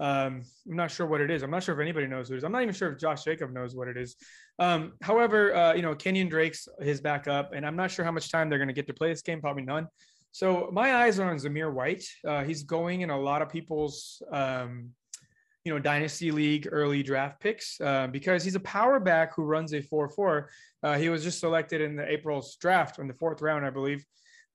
Um, 0.00 0.42
I'm 0.68 0.76
not 0.76 0.90
sure 0.90 1.06
what 1.06 1.20
it 1.20 1.30
is. 1.30 1.42
I'm 1.42 1.50
not 1.50 1.62
sure 1.62 1.74
if 1.74 1.80
anybody 1.80 2.06
knows 2.06 2.28
what 2.28 2.34
it 2.34 2.38
is. 2.38 2.44
I'm 2.44 2.52
not 2.52 2.62
even 2.62 2.74
sure 2.74 2.92
if 2.92 2.98
Josh 2.98 3.22
Jacob 3.22 3.52
knows 3.52 3.76
what 3.76 3.86
it 3.86 3.96
is. 3.96 4.16
Um, 4.58 4.94
however, 5.02 5.54
uh, 5.54 5.74
you 5.74 5.82
know, 5.82 5.94
Kenyan 5.94 6.28
Drake's 6.28 6.66
his 6.80 7.00
backup, 7.00 7.52
and 7.54 7.64
I'm 7.64 7.76
not 7.76 7.90
sure 7.90 8.04
how 8.04 8.10
much 8.10 8.30
time 8.30 8.48
they're 8.48 8.58
going 8.58 8.68
to 8.68 8.74
get 8.74 8.88
to 8.88 8.94
play 8.94 9.08
this 9.08 9.22
game. 9.22 9.40
Probably 9.40 9.62
none. 9.62 9.86
So 10.32 10.68
my 10.72 10.96
eyes 10.96 11.20
are 11.20 11.30
on 11.30 11.36
Zamir 11.36 11.72
White. 11.72 12.04
Uh, 12.26 12.42
he's 12.42 12.64
going 12.64 13.02
in 13.02 13.10
a 13.10 13.18
lot 13.18 13.40
of 13.40 13.48
people's 13.48 14.20
um, 14.32 14.90
you 15.64 15.72
know 15.72 15.78
dynasty 15.78 16.30
league 16.30 16.68
early 16.70 17.02
draft 17.02 17.40
picks 17.40 17.80
uh, 17.80 18.06
because 18.08 18.44
he's 18.44 18.54
a 18.54 18.60
power 18.60 19.00
back 19.00 19.34
who 19.34 19.44
runs 19.44 19.72
a 19.72 19.80
4-4 19.80 20.46
uh, 20.82 20.98
he 20.98 21.08
was 21.08 21.22
just 21.22 21.40
selected 21.40 21.80
in 21.80 21.96
the 21.96 22.06
april's 22.06 22.56
draft 22.56 22.98
in 22.98 23.08
the 23.08 23.14
fourth 23.14 23.40
round 23.40 23.64
i 23.64 23.70
believe. 23.70 24.04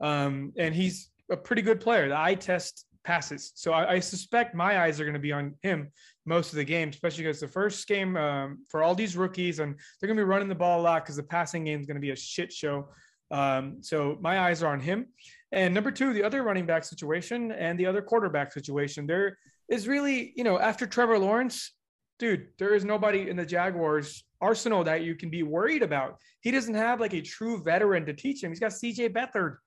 Um, 0.02 0.54
and 0.58 0.74
he's 0.74 1.10
a 1.30 1.36
pretty 1.36 1.62
good 1.62 1.82
player. 1.82 2.08
The 2.08 2.18
eye 2.18 2.36
test 2.36 2.86
passes. 3.04 3.52
So 3.56 3.74
i, 3.74 3.94
I 3.94 4.00
suspect 4.00 4.54
my 4.54 4.82
eyes 4.82 5.00
are 5.00 5.04
going 5.04 5.14
to 5.14 5.20
be 5.20 5.32
on 5.32 5.56
him 5.64 5.92
most 6.26 6.52
of 6.52 6.58
the 6.58 6.64
game 6.64 6.90
especially 6.90 7.24
because 7.24 7.40
the 7.40 7.48
first 7.48 7.88
game 7.88 8.16
um, 8.16 8.60
for 8.70 8.84
all 8.84 8.94
these 8.94 9.18
rookies 9.18 9.60
and 9.60 9.76
they're 10.00 10.08
going 10.08 10.18
to 10.18 10.24
be 10.24 10.30
running 10.30 10.48
the 10.48 10.56
ball 10.56 10.80
a 10.80 10.84
lot 10.84 11.04
because 11.04 11.16
the 11.16 11.24
passing 11.24 11.64
game 11.64 11.80
is 11.80 11.88
going 11.88 11.96
to 11.96 12.02
be 12.02 12.12
a 12.12 12.16
shit 12.16 12.54
show. 12.54 12.90
Um, 13.32 13.78
so 13.82 14.18
my 14.22 14.40
eyes 14.40 14.64
are 14.64 14.72
on 14.72 14.80
him. 14.80 15.08
And 15.52 15.74
number 15.74 15.90
two 15.90 16.14
the 16.14 16.24
other 16.24 16.44
running 16.44 16.68
back 16.68 16.84
situation 16.84 17.52
and 17.52 17.80
the 17.80 17.88
other 17.88 18.04
quarterback 18.04 18.52
situation 18.54 19.08
there 19.08 19.38
is 19.70 19.88
really, 19.88 20.34
you 20.36 20.44
know, 20.44 20.60
after 20.60 20.86
Trevor 20.86 21.20
Lawrence, 21.20 21.74
dude, 22.18 22.48
there 22.58 22.74
is 22.74 22.84
nobody 22.84 23.30
in 23.30 23.36
the 23.36 23.46
Jaguars 23.46 24.24
arsenal 24.42 24.84
that 24.86 25.04
you 25.04 25.16
can 25.16 25.30
be 25.30 25.44
worried 25.44 25.84
about. 25.84 26.18
He 26.42 26.52
doesn't 26.52 26.76
have 26.76 27.00
like 27.00 27.14
a 27.14 27.22
true 27.22 27.62
veteran 27.62 28.06
to 28.06 28.14
teach 28.14 28.44
him. 28.44 28.52
He's 28.52 28.60
got 28.60 28.72
CJ 28.72 29.14
Beathard 29.14 29.58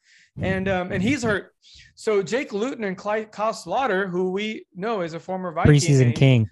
and 0.41 0.69
um, 0.69 0.93
and 0.93 1.03
he's 1.03 1.23
hurt. 1.23 1.55
So 1.95 2.23
Jake 2.23 2.53
Luton 2.53 2.85
and 2.85 2.97
Kyle 2.97 3.27
Sloter, 3.27 4.11
who 4.11 4.31
we 4.31 4.67
know 4.75 5.03
is 5.03 5.15
a 5.15 5.21
former 5.21 5.53
Viking, 5.53 5.73
Preseason 5.73 6.15
king. 6.15 6.49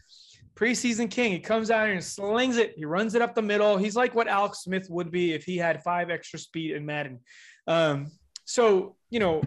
preseason 0.55 1.11
king. 1.11 1.33
He 1.33 1.39
comes 1.41 1.71
out 1.71 1.87
here 1.87 1.95
and 1.95 2.05
slings 2.05 2.59
it. 2.59 2.75
He 2.77 2.85
runs 2.85 3.15
it 3.15 3.23
up 3.23 3.35
the 3.35 3.43
middle. 3.43 3.79
He's 3.79 3.97
like 3.97 4.15
what 4.15 4.29
Alex 4.29 4.65
Smith 4.65 4.87
would 4.91 5.11
be 5.11 5.33
if 5.33 5.45
he 5.45 5.57
had 5.57 5.83
five 5.83 6.11
extra 6.11 6.39
speed 6.39 6.73
in 6.73 6.85
Madden. 6.85 7.21
Um, 7.67 8.11
so 8.45 8.97
you 9.09 9.21
know, 9.21 9.43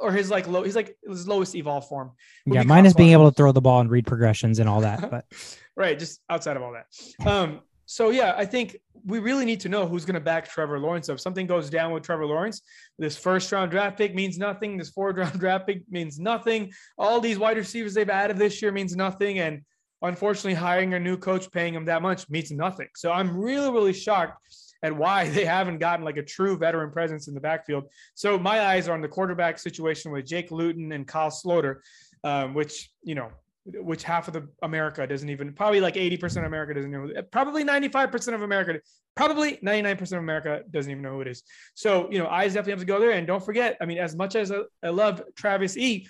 or 0.00 0.12
his 0.12 0.30
like 0.30 0.46
low, 0.46 0.62
he's 0.62 0.76
like 0.76 0.96
his 1.06 1.26
lowest 1.26 1.54
evolved 1.54 1.88
form. 1.88 2.12
would 2.46 2.54
Yeah, 2.54 2.62
be 2.62 2.68
minus 2.68 2.94
being 2.94 3.12
able 3.12 3.30
to 3.30 3.34
throw 3.34 3.52
the 3.52 3.60
ball 3.60 3.80
and 3.80 3.90
read 3.90 4.06
progressions 4.06 4.58
and 4.58 4.68
all 4.68 4.80
that. 4.80 5.10
But 5.10 5.24
right, 5.76 5.98
just 5.98 6.20
outside 6.28 6.56
of 6.56 6.62
all 6.62 6.72
that. 6.72 6.86
Um, 7.26 7.60
so 7.86 8.10
yeah, 8.10 8.34
I 8.36 8.44
think 8.44 8.76
we 9.04 9.20
really 9.20 9.44
need 9.44 9.60
to 9.60 9.68
know 9.68 9.86
who's 9.86 10.04
going 10.04 10.14
to 10.14 10.20
back 10.20 10.48
Trevor 10.48 10.80
Lawrence. 10.80 11.06
So 11.06 11.12
if 11.12 11.20
something 11.20 11.46
goes 11.46 11.70
down 11.70 11.92
with 11.92 12.02
Trevor 12.02 12.26
Lawrence, 12.26 12.62
this 12.98 13.16
first 13.16 13.50
round 13.52 13.70
draft 13.70 13.96
pick 13.96 14.14
means 14.14 14.38
nothing. 14.38 14.76
This 14.76 14.90
fourth 14.90 15.16
round 15.18 15.38
draft 15.38 15.66
pick 15.66 15.82
means 15.90 16.18
nothing. 16.18 16.72
All 16.98 17.20
these 17.20 17.38
wide 17.38 17.56
receivers 17.56 17.94
they've 17.94 18.10
added 18.10 18.36
this 18.36 18.60
year 18.60 18.72
means 18.72 18.96
nothing. 18.96 19.38
And 19.38 19.62
unfortunately, 20.02 20.54
hiring 20.54 20.94
a 20.94 21.00
new 21.00 21.16
coach, 21.16 21.50
paying 21.52 21.74
him 21.74 21.84
that 21.84 22.02
much 22.02 22.28
means 22.28 22.50
nothing. 22.50 22.88
So 22.96 23.12
I'm 23.12 23.36
really, 23.36 23.70
really 23.70 23.92
shocked 23.92 24.42
at 24.82 24.94
why 24.94 25.28
they 25.30 25.44
haven't 25.44 25.78
gotten 25.78 26.04
like 26.04 26.16
a 26.16 26.22
true 26.22 26.56
veteran 26.56 26.90
presence 26.90 27.28
in 27.28 27.34
the 27.34 27.40
backfield. 27.40 27.84
So 28.14 28.38
my 28.38 28.60
eyes 28.60 28.88
are 28.88 28.94
on 28.94 29.00
the 29.00 29.08
quarterback 29.08 29.58
situation 29.58 30.12
with 30.12 30.26
Jake 30.26 30.50
Luton 30.50 30.92
and 30.92 31.06
Kyle 31.06 31.30
Sloter, 31.30 31.76
um, 32.24 32.54
which 32.54 32.90
you 33.02 33.14
know 33.14 33.30
which 33.66 34.04
half 34.04 34.28
of 34.28 34.34
the 34.34 34.48
America 34.62 35.04
doesn't 35.06 35.28
even 35.28 35.52
probably 35.52 35.80
like 35.80 35.94
80% 35.94 36.38
of 36.38 36.44
America 36.44 36.74
doesn't 36.74 36.90
know 36.90 37.10
probably 37.32 37.64
95% 37.64 38.34
of 38.34 38.42
America 38.42 38.78
probably 39.16 39.56
99% 39.56 40.00
of 40.02 40.18
America 40.18 40.62
doesn't 40.70 40.90
even 40.90 41.02
know 41.02 41.12
who 41.12 41.22
it 41.22 41.28
is. 41.28 41.42
So, 41.74 42.08
you 42.10 42.18
know, 42.18 42.28
eyes 42.28 42.52
definitely 42.52 42.72
have 42.72 42.80
to 42.80 42.86
go 42.86 43.00
there 43.00 43.12
and 43.12 43.26
don't 43.26 43.44
forget, 43.44 43.76
I 43.80 43.86
mean 43.86 43.98
as 43.98 44.14
much 44.14 44.36
as 44.36 44.52
I, 44.52 44.60
I 44.84 44.90
love 44.90 45.22
Travis 45.34 45.76
E, 45.76 46.06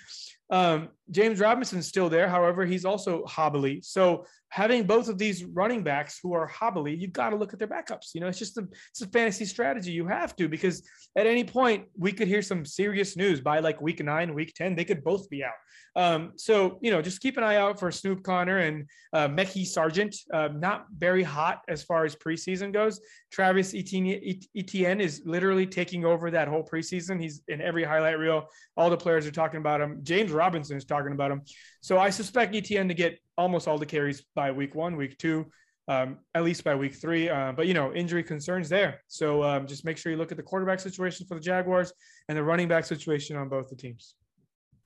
um, 0.49 0.89
James 1.09 1.39
Robinson's 1.39 1.87
still 1.87 2.09
there. 2.09 2.27
However, 2.27 2.65
he's 2.65 2.85
also 2.85 3.25
hobbly. 3.25 3.81
So 3.81 4.25
having 4.49 4.83
both 4.83 5.09
of 5.09 5.17
these 5.17 5.43
running 5.43 5.83
backs 5.83 6.19
who 6.21 6.33
are 6.33 6.47
hobbly, 6.47 6.95
you've 6.95 7.13
got 7.13 7.29
to 7.31 7.35
look 7.35 7.53
at 7.53 7.59
their 7.59 7.67
backups. 7.67 8.13
You 8.13 8.21
know, 8.21 8.27
it's 8.27 8.39
just 8.39 8.57
a 8.57 8.67
it's 8.89 9.01
a 9.01 9.07
fantasy 9.07 9.45
strategy. 9.45 9.91
You 9.91 10.07
have 10.07 10.35
to 10.37 10.47
because 10.47 10.83
at 11.15 11.27
any 11.27 11.43
point 11.43 11.85
we 11.97 12.11
could 12.11 12.27
hear 12.27 12.41
some 12.41 12.65
serious 12.65 13.17
news 13.17 13.41
by 13.41 13.59
like 13.59 13.81
week 13.81 14.03
nine, 14.03 14.33
week 14.33 14.53
ten, 14.55 14.75
they 14.75 14.85
could 14.85 15.03
both 15.03 15.29
be 15.29 15.43
out. 15.43 15.53
Um, 15.95 16.33
so 16.35 16.77
you 16.81 16.91
know, 16.91 17.01
just 17.01 17.21
keep 17.21 17.37
an 17.37 17.43
eye 17.43 17.55
out 17.55 17.79
for 17.79 17.91
Snoop 17.91 18.23
Conner 18.23 18.59
and 18.59 18.85
uh, 19.13 19.27
Sargent. 19.65 20.15
Uh, 20.31 20.49
not 20.53 20.85
very 20.95 21.23
hot 21.23 21.61
as 21.67 21.83
far 21.83 22.05
as 22.05 22.15
preseason 22.15 22.71
goes. 22.71 23.01
Travis 23.31 23.73
Etienne, 23.73 24.39
Etienne 24.55 25.01
is 25.01 25.23
literally 25.25 25.65
taking 25.65 26.05
over 26.05 26.31
that 26.31 26.47
whole 26.47 26.63
preseason. 26.63 27.19
He's 27.19 27.41
in 27.47 27.61
every 27.61 27.83
highlight 27.83 28.19
reel. 28.19 28.45
All 28.77 28.89
the 28.89 28.97
players 28.97 29.25
are 29.25 29.31
talking 29.31 29.59
about 29.59 29.81
him. 29.81 29.99
James 30.03 30.31
Robinson 30.31 30.77
is 30.77 30.85
talking 30.85 31.11
about 31.11 31.31
him. 31.31 31.41
So 31.81 31.97
I 31.97 32.11
suspect 32.11 32.55
Etienne 32.55 32.87
to 32.87 32.93
get 32.93 33.19
almost 33.37 33.67
all 33.67 33.77
the 33.77 33.85
carries 33.85 34.23
by 34.35 34.51
week 34.51 34.75
one, 34.75 34.95
week 34.95 35.17
two, 35.17 35.45
um, 35.87 36.17
at 36.35 36.43
least 36.43 36.63
by 36.63 36.75
week 36.75 36.95
three. 36.95 37.29
Uh, 37.29 37.51
but 37.51 37.67
you 37.67 37.73
know, 37.73 37.93
injury 37.93 38.23
concerns 38.23 38.69
there. 38.69 39.01
So 39.07 39.43
um, 39.43 39.67
just 39.67 39.85
make 39.85 39.97
sure 39.97 40.11
you 40.11 40.17
look 40.17 40.31
at 40.31 40.37
the 40.37 40.43
quarterback 40.43 40.79
situation 40.79 41.25
for 41.27 41.35
the 41.35 41.41
Jaguars 41.41 41.93
and 42.29 42.37
the 42.37 42.43
running 42.43 42.67
back 42.67 42.85
situation 42.85 43.35
on 43.37 43.49
both 43.49 43.69
the 43.69 43.75
teams. 43.75 44.15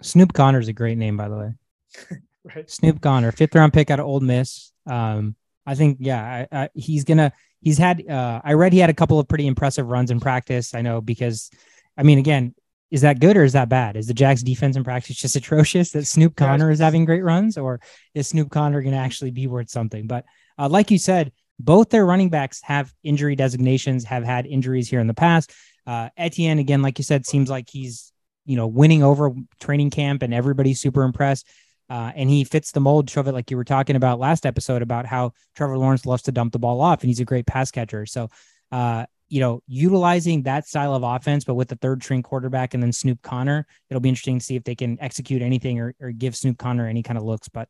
Snoop 0.02 0.34
Conner 0.34 0.60
is 0.60 0.68
a 0.68 0.74
great 0.74 0.98
name, 0.98 1.18
by 1.18 1.30
the 1.30 1.38
way. 1.38 2.18
Right. 2.44 2.70
Snoop 2.70 3.02
Conner, 3.02 3.32
fifth 3.32 3.54
round 3.54 3.72
pick 3.72 3.92
out 3.92 4.00
of 4.00 4.08
Ole 4.08 4.20
Miss. 4.20 4.72
Um, 4.88 5.36
I 5.66 5.76
think, 5.76 5.98
yeah, 6.00 6.46
I, 6.52 6.64
I, 6.64 6.70
he's 6.74 7.04
gonna. 7.04 7.32
He's 7.62 7.78
had. 7.78 8.08
Uh, 8.10 8.42
I 8.44 8.54
read 8.54 8.74
he 8.74 8.80
had 8.80 8.90
a 8.90 8.96
couple 8.96 9.20
of 9.20 9.28
pretty 9.28 9.46
impressive 9.46 9.88
runs 9.88 10.10
in 10.10 10.20
practice. 10.20 10.74
I 10.74 10.82
know 10.82 11.02
because, 11.02 11.52
I 11.96 12.02
mean, 12.02 12.18
again, 12.18 12.56
is 12.92 13.02
that 13.02 13.22
good 13.22 13.38
or 13.38 13.44
is 13.44 13.54
that 13.54 13.70
bad? 13.70 13.96
Is 13.96 14.08
the 14.08 14.14
Jags 14.14 14.44
defense 14.44 14.76
in 14.76 14.84
practice 14.84 15.16
just 15.16 15.38
atrocious 15.38 15.92
that 15.92 16.06
Snoop 16.06 16.36
Conner 16.36 16.70
is 16.70 16.80
having 16.80 17.06
great 17.06 17.24
runs, 17.24 17.58
or 17.58 17.80
is 18.14 18.28
Snoop 18.28 18.52
Conner 18.52 18.82
going 18.82 18.94
to 18.94 19.00
actually 19.00 19.32
be 19.32 19.48
worth 19.48 19.70
something? 19.70 20.08
But 20.08 20.26
uh, 20.60 20.68
like 20.68 20.92
you 20.92 20.98
said, 20.98 21.32
both 21.58 21.90
their 21.90 22.06
running 22.06 22.30
backs 22.30 22.62
have 22.64 22.94
injury 23.04 23.36
designations, 23.36 24.04
have 24.04 24.24
had 24.24 24.46
injuries 24.46 24.90
here 24.90 25.00
in 25.00 25.08
the 25.08 25.14
past. 25.14 25.54
Uh, 25.88 26.10
Etienne, 26.18 26.60
again, 26.60 26.82
like 26.82 26.98
you 26.98 27.04
said, 27.04 27.26
seems 27.26 27.50
like 27.50 27.70
he's 27.70 28.12
you 28.46 28.58
know 28.58 28.68
winning 28.68 29.04
over 29.04 29.32
training 29.60 29.90
camp, 29.90 30.22
and 30.22 30.34
everybody's 30.34 30.82
super 30.82 31.04
impressed. 31.04 31.48
Uh, 31.90 32.12
and 32.16 32.30
he 32.30 32.46
fits 32.46 32.72
the 32.72 32.80
mold, 32.80 33.12
it 33.14 33.26
like 33.34 33.52
you 33.52 33.58
were 33.58 33.66
talking 33.66 33.98
about 33.98 34.18
last 34.18 34.46
episode 34.46 34.82
about 34.82 35.06
how 35.06 35.34
Trevor 35.56 35.78
Lawrence 35.78 36.06
loves 36.06 36.24
to 36.24 36.32
dump 36.32 36.54
the 36.54 36.60
ball 36.60 36.80
off, 36.80 37.02
and 37.02 37.10
he's 37.10 37.20
a 37.20 37.26
great 37.26 37.46
pass 37.46 37.70
catcher. 37.70 38.06
So, 38.06 38.30
uh, 38.72 39.06
you 39.32 39.40
know, 39.40 39.64
utilizing 39.66 40.44
that 40.44 40.68
style 40.68 40.94
of 40.94 41.04
offense, 41.04 41.46
but 41.46 41.56
with 41.56 41.70
the 41.70 41.78
third 41.78 42.04
string 42.04 42.22
quarterback 42.22 42.74
and 42.74 42.84
then 42.84 42.92
Snoop 42.92 43.22
Conner, 43.22 43.66
it'll 43.90 44.02
be 44.02 44.10
interesting 44.10 44.40
to 44.40 44.46
see 44.46 44.58
if 44.58 44.66
they 44.66 44.76
can 44.76 44.98
execute 45.00 45.42
anything 45.42 45.80
or, 45.80 45.96
or 46.02 46.12
give 46.12 46.36
Snoop 46.36 46.58
Conner 46.58 46.86
any 46.86 47.02
kind 47.02 47.18
of 47.18 47.24
looks. 47.24 47.48
But 47.48 47.70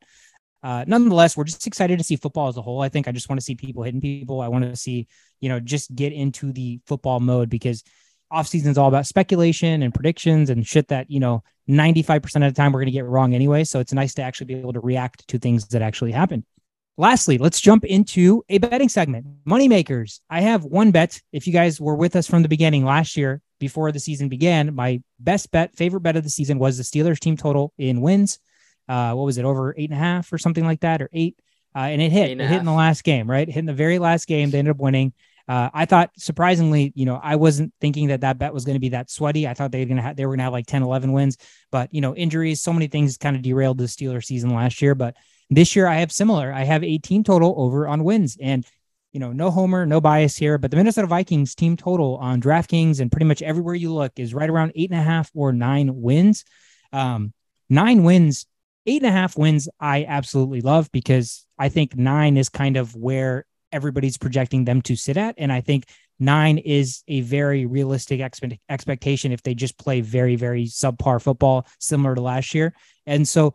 uh, 0.64 0.86
nonetheless, 0.88 1.38
we're 1.38 1.44
just 1.44 1.68
excited 1.68 2.00
to 2.00 2.04
see 2.04 2.16
football 2.16 2.48
as 2.48 2.58
a 2.58 2.64
whole. 2.64 2.82
I 2.82 2.90
think 2.90 3.08
I 3.08 3.12
just 3.12 3.30
want 3.30 3.40
to 3.40 3.46
see 3.46 3.54
people 3.54 3.84
hitting 3.84 4.02
people. 4.02 4.42
I 4.42 4.48
want 4.48 4.64
to 4.64 4.76
see, 4.76 5.08
you 5.40 5.50
know, 5.50 5.60
just 5.60 5.94
get 5.94 6.14
into 6.14 6.52
the 6.52 6.80
football 6.88 7.20
mode 7.20 7.48
because 7.48 7.84
offseason 8.34 8.68
is 8.68 8.80
all 8.80 8.88
about 8.88 9.06
speculation 9.06 9.84
and 9.84 9.94
predictions 9.94 10.50
and 10.50 10.66
shit 10.66 10.88
that, 10.88 11.12
you 11.12 11.20
know, 11.20 11.44
95% 11.70 12.24
of 12.38 12.54
the 12.54 12.58
time 12.58 12.72
we're 12.72 12.80
going 12.80 12.88
to 12.88 12.92
get 12.92 13.06
wrong 13.06 13.36
anyway. 13.36 13.64
So 13.66 13.80
it's 13.80 13.94
nice 13.94 14.16
to 14.16 14.24
actually 14.24 14.48
be 14.48 14.56
able 14.56 14.74
to 14.74 14.80
react 14.80 15.28
to 15.28 15.38
things 15.38 15.68
that 15.68 15.84
actually 15.84 16.12
happen. 16.12 16.44
Lastly, 17.02 17.40
let's 17.40 17.60
jump 17.60 17.84
into 17.84 18.46
a 18.48 18.60
betting 18.60 18.88
segment. 18.88 19.26
Moneymakers. 19.44 20.20
I 20.30 20.42
have 20.42 20.64
one 20.64 20.92
bet. 20.92 21.20
If 21.32 21.48
you 21.48 21.52
guys 21.52 21.82
were 21.82 21.96
with 21.96 22.16
us 22.16 22.28
from 22.28 22.44
the 22.44 22.48
beginning 22.48 22.86
last 22.86 23.18
year, 23.18 23.42
before 23.60 23.92
the 23.92 24.00
season 24.00 24.30
began, 24.30 24.76
my 24.76 25.02
best 25.20 25.50
bet, 25.50 25.76
favorite 25.76 26.02
bet 26.02 26.16
of 26.16 26.24
the 26.24 26.30
season 26.30 26.60
was 26.60 26.78
the 26.78 26.84
Steelers 26.84 27.20
team 27.20 27.38
total 27.38 27.74
in 27.80 28.02
wins. 28.02 28.38
Uh, 28.88 29.14
what 29.14 29.24
was 29.24 29.40
it, 29.40 29.46
over 29.46 29.74
eight 29.80 29.90
and 29.90 29.98
a 29.98 30.00
half 30.00 30.32
or 30.32 30.38
something 30.38 30.64
like 30.64 30.82
that, 30.82 31.02
or 31.02 31.10
eight? 31.12 31.40
Uh, 31.76 31.80
and 31.80 32.04
it 32.04 32.12
hit. 32.12 32.30
Eight 32.30 32.32
and 32.34 32.42
It 32.42 32.50
hit 32.50 32.60
in 32.60 32.66
the 32.66 32.72
last 32.72 33.04
game, 33.04 33.28
right? 33.28 33.50
It 33.50 33.52
hit 33.52 33.62
in 33.62 33.66
the 33.66 33.74
very 33.74 33.98
last 33.98 34.28
game. 34.28 34.52
They 34.52 34.60
ended 34.60 34.76
up 34.76 34.80
winning. 34.80 35.14
Uh, 35.48 35.72
I 35.74 35.86
thought 35.86 36.12
surprisingly, 36.18 36.94
you 36.94 37.08
know, 37.08 37.20
I 37.22 37.36
wasn't 37.36 37.74
thinking 37.82 38.10
that 38.10 38.22
that 38.22 38.38
bet 38.38 38.54
was 38.54 38.64
going 38.64 38.76
to 38.76 38.80
be 38.80 38.90
that 38.90 39.10
sweaty. 39.10 39.48
I 39.48 39.56
thought 39.56 39.72
they 39.72 39.80
were 39.80 39.88
going 39.88 39.98
to 39.98 40.04
have, 40.04 40.18
they 40.18 40.26
were 40.28 40.34
going 40.34 40.38
to 40.38 40.44
have 40.44 40.54
like 40.54 40.68
10, 40.68 40.84
11 40.84 41.12
wins, 41.14 41.38
but 41.72 41.92
you 41.92 42.02
know, 42.02 42.16
injuries, 42.16 42.62
so 42.62 42.72
many 42.72 42.86
things 42.86 43.18
kind 43.18 43.36
of 43.36 43.42
derailed 43.42 43.80
the 43.80 43.86
Steelers 43.86 44.26
season 44.26 44.54
last 44.54 44.84
year. 44.84 44.94
But 44.94 45.16
this 45.52 45.76
year 45.76 45.86
I 45.86 45.96
have 45.96 46.12
similar. 46.12 46.52
I 46.52 46.64
have 46.64 46.84
18 46.84 47.24
total 47.26 47.54
over 47.58 47.88
on 47.88 48.06
wins 48.06 48.38
and, 48.42 48.66
you 49.12 49.20
know, 49.20 49.34
no 49.34 49.52
homer, 49.52 49.86
no 49.86 50.00
bias 50.00 50.38
here, 50.38 50.58
but 50.58 50.72
the 50.72 50.78
Minnesota 50.78 51.08
Vikings 51.08 51.54
team 51.54 51.76
total 51.76 52.16
on 52.16 52.42
DraftKings 52.42 53.02
and 53.02 53.12
pretty 53.12 53.26
much 53.26 53.42
everywhere 53.42 53.76
you 53.76 53.94
look 53.94 54.14
is 54.16 54.34
right 54.34 54.50
around 54.50 54.72
eight 54.76 54.90
and 54.90 55.00
a 55.00 55.04
half 55.04 55.30
or 55.36 55.52
nine 55.52 56.02
wins. 56.02 56.46
Um, 56.94 57.34
nine 57.70 58.04
wins, 58.04 58.46
eight 58.86 59.04
and 59.04 59.10
a 59.10 59.12
half 59.12 59.38
wins, 59.38 59.68
I 59.78 60.06
absolutely 60.06 60.62
love 60.62 60.90
because 60.94 61.46
I 61.60 61.68
think 61.68 61.98
nine 61.98 62.38
is 62.38 62.48
kind 62.48 62.78
of 62.78 62.96
where 62.96 63.46
everybody's 63.74 64.18
projecting 64.18 64.64
them 64.64 64.82
to 64.84 64.96
sit 64.96 65.18
at. 65.18 65.36
And 65.38 65.52
I 65.52 65.60
think 65.60 65.86
nine 66.18 66.60
is 66.60 67.04
a 67.10 67.22
very 67.22 67.66
realistic 67.66 68.22
expe- 68.22 68.60
expectation 68.70 69.34
if 69.34 69.44
they 69.44 69.54
just 69.54 69.78
play 69.78 70.00
very, 70.00 70.38
very 70.38 70.66
subpar 70.66 71.22
football, 71.22 71.68
similar 71.80 72.16
to 72.16 72.22
last 72.22 72.54
year. 72.54 72.74
And 73.06 73.28
so 73.28 73.54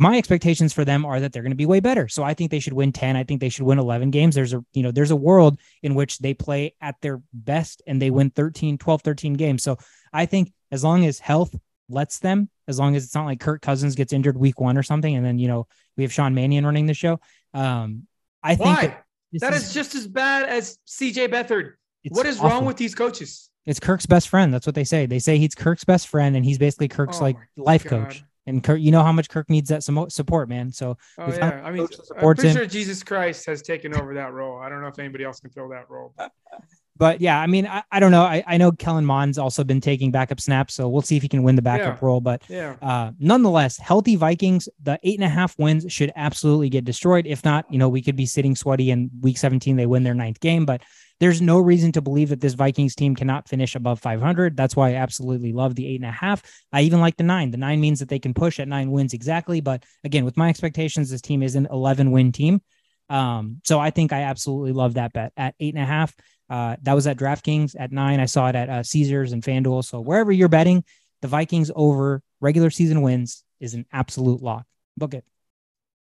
my 0.00 0.16
expectations 0.16 0.72
for 0.72 0.84
them 0.84 1.04
are 1.04 1.20
that 1.20 1.32
they're 1.32 1.42
going 1.42 1.52
to 1.52 1.56
be 1.56 1.66
way 1.66 1.78
better. 1.80 2.08
So 2.08 2.22
I 2.22 2.32
think 2.32 2.50
they 2.50 2.58
should 2.58 2.72
win 2.72 2.90
10. 2.90 3.16
I 3.16 3.24
think 3.24 3.40
they 3.40 3.50
should 3.50 3.64
win 3.64 3.78
11 3.78 4.10
games. 4.10 4.34
There's 4.34 4.54
a, 4.54 4.64
you 4.72 4.82
know, 4.82 4.90
there's 4.90 5.10
a 5.10 5.16
world 5.16 5.60
in 5.82 5.94
which 5.94 6.18
they 6.18 6.32
play 6.32 6.74
at 6.80 6.94
their 7.02 7.20
best 7.34 7.82
and 7.86 8.00
they 8.00 8.10
win 8.10 8.30
13, 8.30 8.78
12, 8.78 9.02
13 9.02 9.34
games. 9.34 9.62
So 9.62 9.76
I 10.12 10.24
think 10.24 10.52
as 10.72 10.82
long 10.82 11.04
as 11.04 11.18
health 11.18 11.54
lets 11.90 12.18
them, 12.18 12.48
as 12.66 12.78
long 12.78 12.96
as 12.96 13.04
it's 13.04 13.14
not 13.14 13.26
like 13.26 13.40
Kirk 13.40 13.60
Cousins 13.60 13.94
gets 13.94 14.12
injured 14.14 14.38
week 14.38 14.58
one 14.58 14.78
or 14.78 14.82
something, 14.82 15.14
and 15.14 15.24
then, 15.24 15.38
you 15.38 15.48
know, 15.48 15.66
we 15.98 16.04
have 16.04 16.12
Sean 16.12 16.34
Mannion 16.34 16.64
running 16.64 16.86
the 16.86 16.94
show. 16.94 17.20
Um, 17.52 18.06
I 18.42 18.54
think 18.54 18.80
that 18.80 19.04
That 19.40 19.52
is 19.52 19.74
just 19.74 19.94
as 19.94 20.06
bad 20.06 20.48
as 20.48 20.78
CJ 20.88 21.28
Beathard. 21.28 21.72
What 22.08 22.24
is 22.24 22.38
wrong 22.38 22.64
with 22.64 22.78
these 22.78 22.94
coaches? 22.94 23.50
It's 23.66 23.78
Kirk's 23.78 24.06
best 24.06 24.30
friend. 24.30 24.54
That's 24.54 24.66
what 24.66 24.74
they 24.74 24.84
say. 24.84 25.04
They 25.04 25.18
say 25.18 25.36
he's 25.36 25.54
Kirk's 25.54 25.84
best 25.84 26.08
friend, 26.08 26.36
and 26.36 26.44
he's 26.44 26.56
basically 26.56 26.88
Kirk's 26.88 27.18
Oh 27.18 27.24
like 27.24 27.36
life 27.58 27.84
God. 27.84 28.04
coach. 28.04 28.24
And 28.46 28.64
Kirk, 28.64 28.80
you 28.80 28.90
know 28.90 29.02
how 29.02 29.12
much 29.12 29.28
Kirk 29.28 29.50
needs 29.50 29.68
that 29.68 29.82
support, 29.84 30.48
man. 30.48 30.72
So 30.72 30.96
Oh 31.18 31.30
yeah, 31.30 31.62
I 31.64 31.70
mean, 31.70 31.86
I'm 32.16 32.34
pretty 32.34 32.48
him. 32.48 32.56
sure 32.56 32.66
Jesus 32.66 33.02
Christ 33.02 33.46
has 33.46 33.62
taken 33.62 33.94
over 33.94 34.14
that 34.14 34.32
role. 34.32 34.58
I 34.58 34.68
don't 34.68 34.80
know 34.80 34.88
if 34.88 34.98
anybody 34.98 35.24
else 35.24 35.40
can 35.40 35.50
fill 35.50 35.68
that 35.68 35.88
role. 35.90 36.14
but 36.96 37.20
yeah, 37.20 37.38
I 37.40 37.46
mean, 37.46 37.66
I, 37.66 37.82
I 37.92 38.00
don't 38.00 38.10
know. 38.10 38.22
I, 38.22 38.42
I 38.46 38.56
know 38.56 38.72
Kellen 38.72 39.04
Mond's 39.04 39.38
also 39.38 39.62
been 39.62 39.80
taking 39.80 40.10
backup 40.10 40.40
snaps, 40.40 40.74
so 40.74 40.88
we'll 40.88 41.02
see 41.02 41.16
if 41.16 41.22
he 41.22 41.28
can 41.28 41.42
win 41.42 41.56
the 41.56 41.62
backup 41.62 42.00
Yeah. 42.00 42.06
role. 42.06 42.20
But 42.20 42.42
Yeah, 42.48 42.76
uh, 42.82 43.12
nonetheless, 43.18 43.76
healthy 43.76 44.16
Vikings, 44.16 44.68
the 44.82 44.98
eight 45.02 45.18
and 45.18 45.24
a 45.24 45.28
half 45.28 45.58
wins 45.58 45.90
should 45.92 46.12
absolutely 46.16 46.70
get 46.70 46.84
destroyed. 46.84 47.26
If 47.26 47.44
not, 47.44 47.70
you 47.70 47.78
know, 47.78 47.88
we 47.88 48.02
could 48.02 48.16
be 48.16 48.26
sitting 48.26 48.56
sweaty 48.56 48.90
in 48.90 49.10
week 49.20 49.38
17. 49.38 49.76
They 49.76 49.86
win 49.86 50.02
their 50.02 50.14
ninth 50.14 50.40
game, 50.40 50.64
but 50.64 50.82
there's 51.20 51.42
no 51.42 51.58
reason 51.58 51.92
to 51.92 52.00
believe 52.00 52.30
that 52.30 52.40
this 52.40 52.54
Vikings 52.54 52.94
team 52.94 53.14
cannot 53.14 53.46
finish 53.46 53.74
above 53.74 54.00
500. 54.00 54.56
That's 54.56 54.74
why 54.74 54.90
I 54.90 54.94
absolutely 54.94 55.52
love 55.52 55.74
the 55.74 55.86
eight 55.86 56.00
and 56.00 56.08
a 56.08 56.12
half. 56.12 56.42
I 56.72 56.80
even 56.82 57.00
like 57.00 57.16
the 57.16 57.24
nine. 57.24 57.50
The 57.50 57.58
nine 57.58 57.80
means 57.80 58.00
that 58.00 58.08
they 58.08 58.18
can 58.18 58.32
push 58.32 58.58
at 58.58 58.68
nine 58.68 58.90
wins 58.90 59.12
exactly. 59.12 59.60
But 59.60 59.84
again, 60.02 60.24
with 60.24 60.38
my 60.38 60.48
expectations, 60.48 61.10
this 61.10 61.20
team 61.20 61.42
is 61.42 61.56
an 61.56 61.68
11 61.70 62.10
win 62.10 62.32
team. 62.32 62.62
Um, 63.10 63.60
so 63.64 63.78
I 63.78 63.90
think 63.90 64.12
I 64.12 64.22
absolutely 64.22 64.72
love 64.72 64.94
that 64.94 65.12
bet 65.12 65.32
at 65.36 65.54
eight 65.60 65.74
and 65.74 65.82
a 65.82 65.86
half. 65.86 66.14
Uh, 66.48 66.76
that 66.82 66.94
was 66.94 67.06
at 67.06 67.18
DraftKings 67.18 67.76
at 67.78 67.92
nine. 67.92 68.18
I 68.18 68.26
saw 68.26 68.48
it 68.48 68.56
at 68.56 68.70
uh, 68.70 68.82
Caesars 68.82 69.32
and 69.32 69.42
FanDuel. 69.42 69.84
So 69.84 70.00
wherever 70.00 70.32
you're 70.32 70.48
betting, 70.48 70.84
the 71.20 71.28
Vikings 71.28 71.70
over 71.74 72.22
regular 72.40 72.70
season 72.70 73.02
wins 73.02 73.44
is 73.60 73.74
an 73.74 73.84
absolute 73.92 74.42
lock. 74.42 74.64
Book 74.96 75.14
it. 75.14 75.24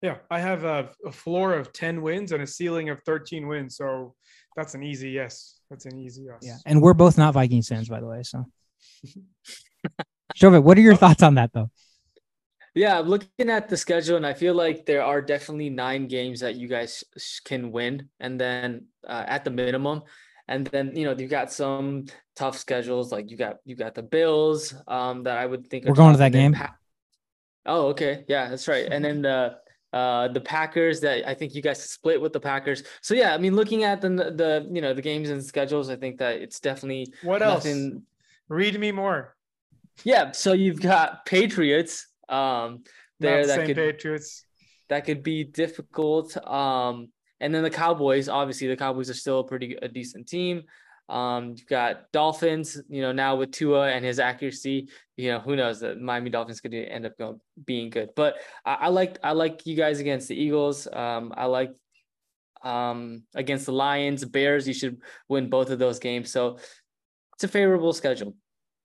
Yeah. 0.03 0.17
I 0.31 0.41
have 0.41 0.65
a, 0.65 0.91
a 1.05 1.13
floor 1.13 1.55
of 1.55 1.73
ten 1.73 2.03
wins 2.03 2.33
and 2.33 2.43
a 2.43 2.47
ceiling 2.47 2.91
of 2.91 3.01
thirteen 3.05 3.47
wins, 3.49 3.77
so 3.77 4.15
that's 4.57 4.75
an 4.75 4.83
easy 4.83 5.11
yes. 5.11 5.61
That's 5.71 5.87
an 5.87 5.99
easy 5.99 6.23
yes. 6.23 6.39
Yeah. 6.43 6.57
And 6.65 6.81
we're 6.81 6.95
both 6.95 7.19
not 7.19 7.35
Vikings 7.35 7.69
fans, 7.69 7.89
by 7.89 8.01
the 8.01 8.07
way. 8.07 8.23
So 8.23 8.45
Shovit, 10.37 10.63
what 10.63 10.77
are 10.79 10.83
your 10.83 10.97
thoughts 10.97 11.23
on 11.23 11.35
that 11.37 11.53
though? 11.53 11.71
Yeah, 12.75 12.99
I'm 12.99 13.09
looking 13.09 13.49
at 13.49 13.71
the 13.71 13.77
schedule, 13.77 14.17
and 14.17 14.27
I 14.27 14.35
feel 14.35 14.53
like 14.53 14.85
there 14.85 15.03
are 15.03 15.23
definitely 15.23 15.71
nine 15.71 16.09
games 16.09 16.41
that 16.41 16.57
you 16.57 16.69
guys 16.69 17.03
can 17.45 17.73
win, 17.73 18.11
and 18.21 18.39
then 18.39 18.89
uh, 19.09 19.25
at 19.27 19.45
the 19.45 19.51
minimum, 19.51 20.03
and 20.47 20.67
then 20.67 20.95
you 20.95 21.07
know 21.07 21.15
you've 21.17 21.31
got 21.31 21.51
some 21.51 22.05
tough 22.35 22.59
schedules, 22.59 23.11
like 23.11 23.31
you 23.31 23.39
got 23.39 23.57
you 23.65 23.77
got 23.77 23.95
the 23.95 24.03
Bills, 24.03 24.75
um, 24.89 25.23
that 25.23 25.39
I 25.39 25.47
would 25.47 25.69
think 25.69 25.87
We're 25.87 25.95
going 25.95 26.13
to 26.13 26.19
that 26.19 26.33
game. 26.33 26.53
Pa- 26.53 26.77
oh, 27.65 27.87
okay, 27.89 28.27
yeah, 28.29 28.51
that's 28.51 28.69
right, 28.69 28.87
and 28.91 29.03
then 29.03 29.23
the 29.23 29.57
uh 29.93 30.29
the 30.29 30.41
Packers 30.41 31.01
that 31.01 31.29
I 31.29 31.35
think 31.35 31.55
you 31.55 31.63
guys 31.63 31.83
split 31.89 32.21
with 32.21 32.33
the 32.33 32.41
Packers. 32.41 32.83
So 33.03 33.15
yeah, 33.15 33.35
I 33.35 33.39
mean, 33.39 33.55
looking 33.57 33.85
at 33.85 34.01
the 34.01 34.09
the 34.09 34.69
you 34.71 34.81
know 34.81 34.93
the 34.95 35.03
games 35.03 35.31
and 35.31 35.45
schedules, 35.45 35.89
I 35.91 35.97
think 35.97 36.19
that 36.19 36.37
it's 36.43 36.61
definitely 36.61 37.13
What 37.23 37.43
else? 37.43 37.65
nothing 37.65 38.03
Read 38.49 38.79
me 38.79 38.93
more. 38.93 39.35
yeah, 40.05 40.33
so 40.33 40.53
you've 40.53 40.81
got 40.81 41.25
Patriots 41.27 42.07
um 42.29 42.83
there 43.21 43.39
Not 43.41 43.47
that 43.47 43.57
same 43.57 43.67
could 43.69 43.77
Patriots. 43.77 44.45
that 44.89 45.05
could 45.05 45.23
be 45.23 45.45
difficult. 45.45 46.37
Um 46.47 47.09
and 47.41 47.55
then 47.55 47.63
the 47.63 47.71
Cowboys, 47.71 48.29
obviously 48.29 48.67
the 48.69 48.77
Cowboys 48.77 49.11
are 49.11 49.15
still 49.15 49.41
a 49.41 49.45
pretty 49.45 49.77
a 49.81 49.89
decent 49.89 50.27
team. 50.29 50.65
Um 51.09 51.55
you've 51.57 51.67
got 51.67 52.11
Dolphins, 52.13 52.81
you 52.89 53.01
know, 53.01 53.13
now 53.13 53.37
with 53.37 53.53
Tua 53.53 53.89
and 53.91 54.05
his 54.05 54.19
accuracy, 54.19 54.89
you 55.17 55.31
know, 55.31 55.39
who 55.39 55.55
knows 55.55 55.81
that 55.81 56.01
Miami 56.01 56.31
Dolphins 56.31 56.61
could 56.61 56.75
end 56.75 57.07
up 57.07 57.17
going 57.17 57.41
being 57.65 57.91
good. 57.91 58.11
But 58.17 58.37
I, 58.65 58.75
I 58.75 58.89
like 58.89 59.19
I 59.23 59.33
like 59.33 59.67
you 59.67 59.77
guys 59.77 60.01
against 60.01 60.29
the 60.29 60.35
Eagles. 60.35 60.89
Um 60.93 61.33
I 61.37 61.47
like 61.47 61.73
um 62.65 63.23
against 63.35 63.67
the 63.67 63.73
Lions, 63.73 64.25
Bears, 64.25 64.67
you 64.67 64.75
should 64.75 64.99
win 65.29 65.49
both 65.49 65.71
of 65.71 65.79
those 65.79 65.99
games. 65.99 66.31
So 66.33 66.59
it's 67.35 67.45
a 67.45 67.49
favorable 67.49 67.93
schedule 67.93 68.35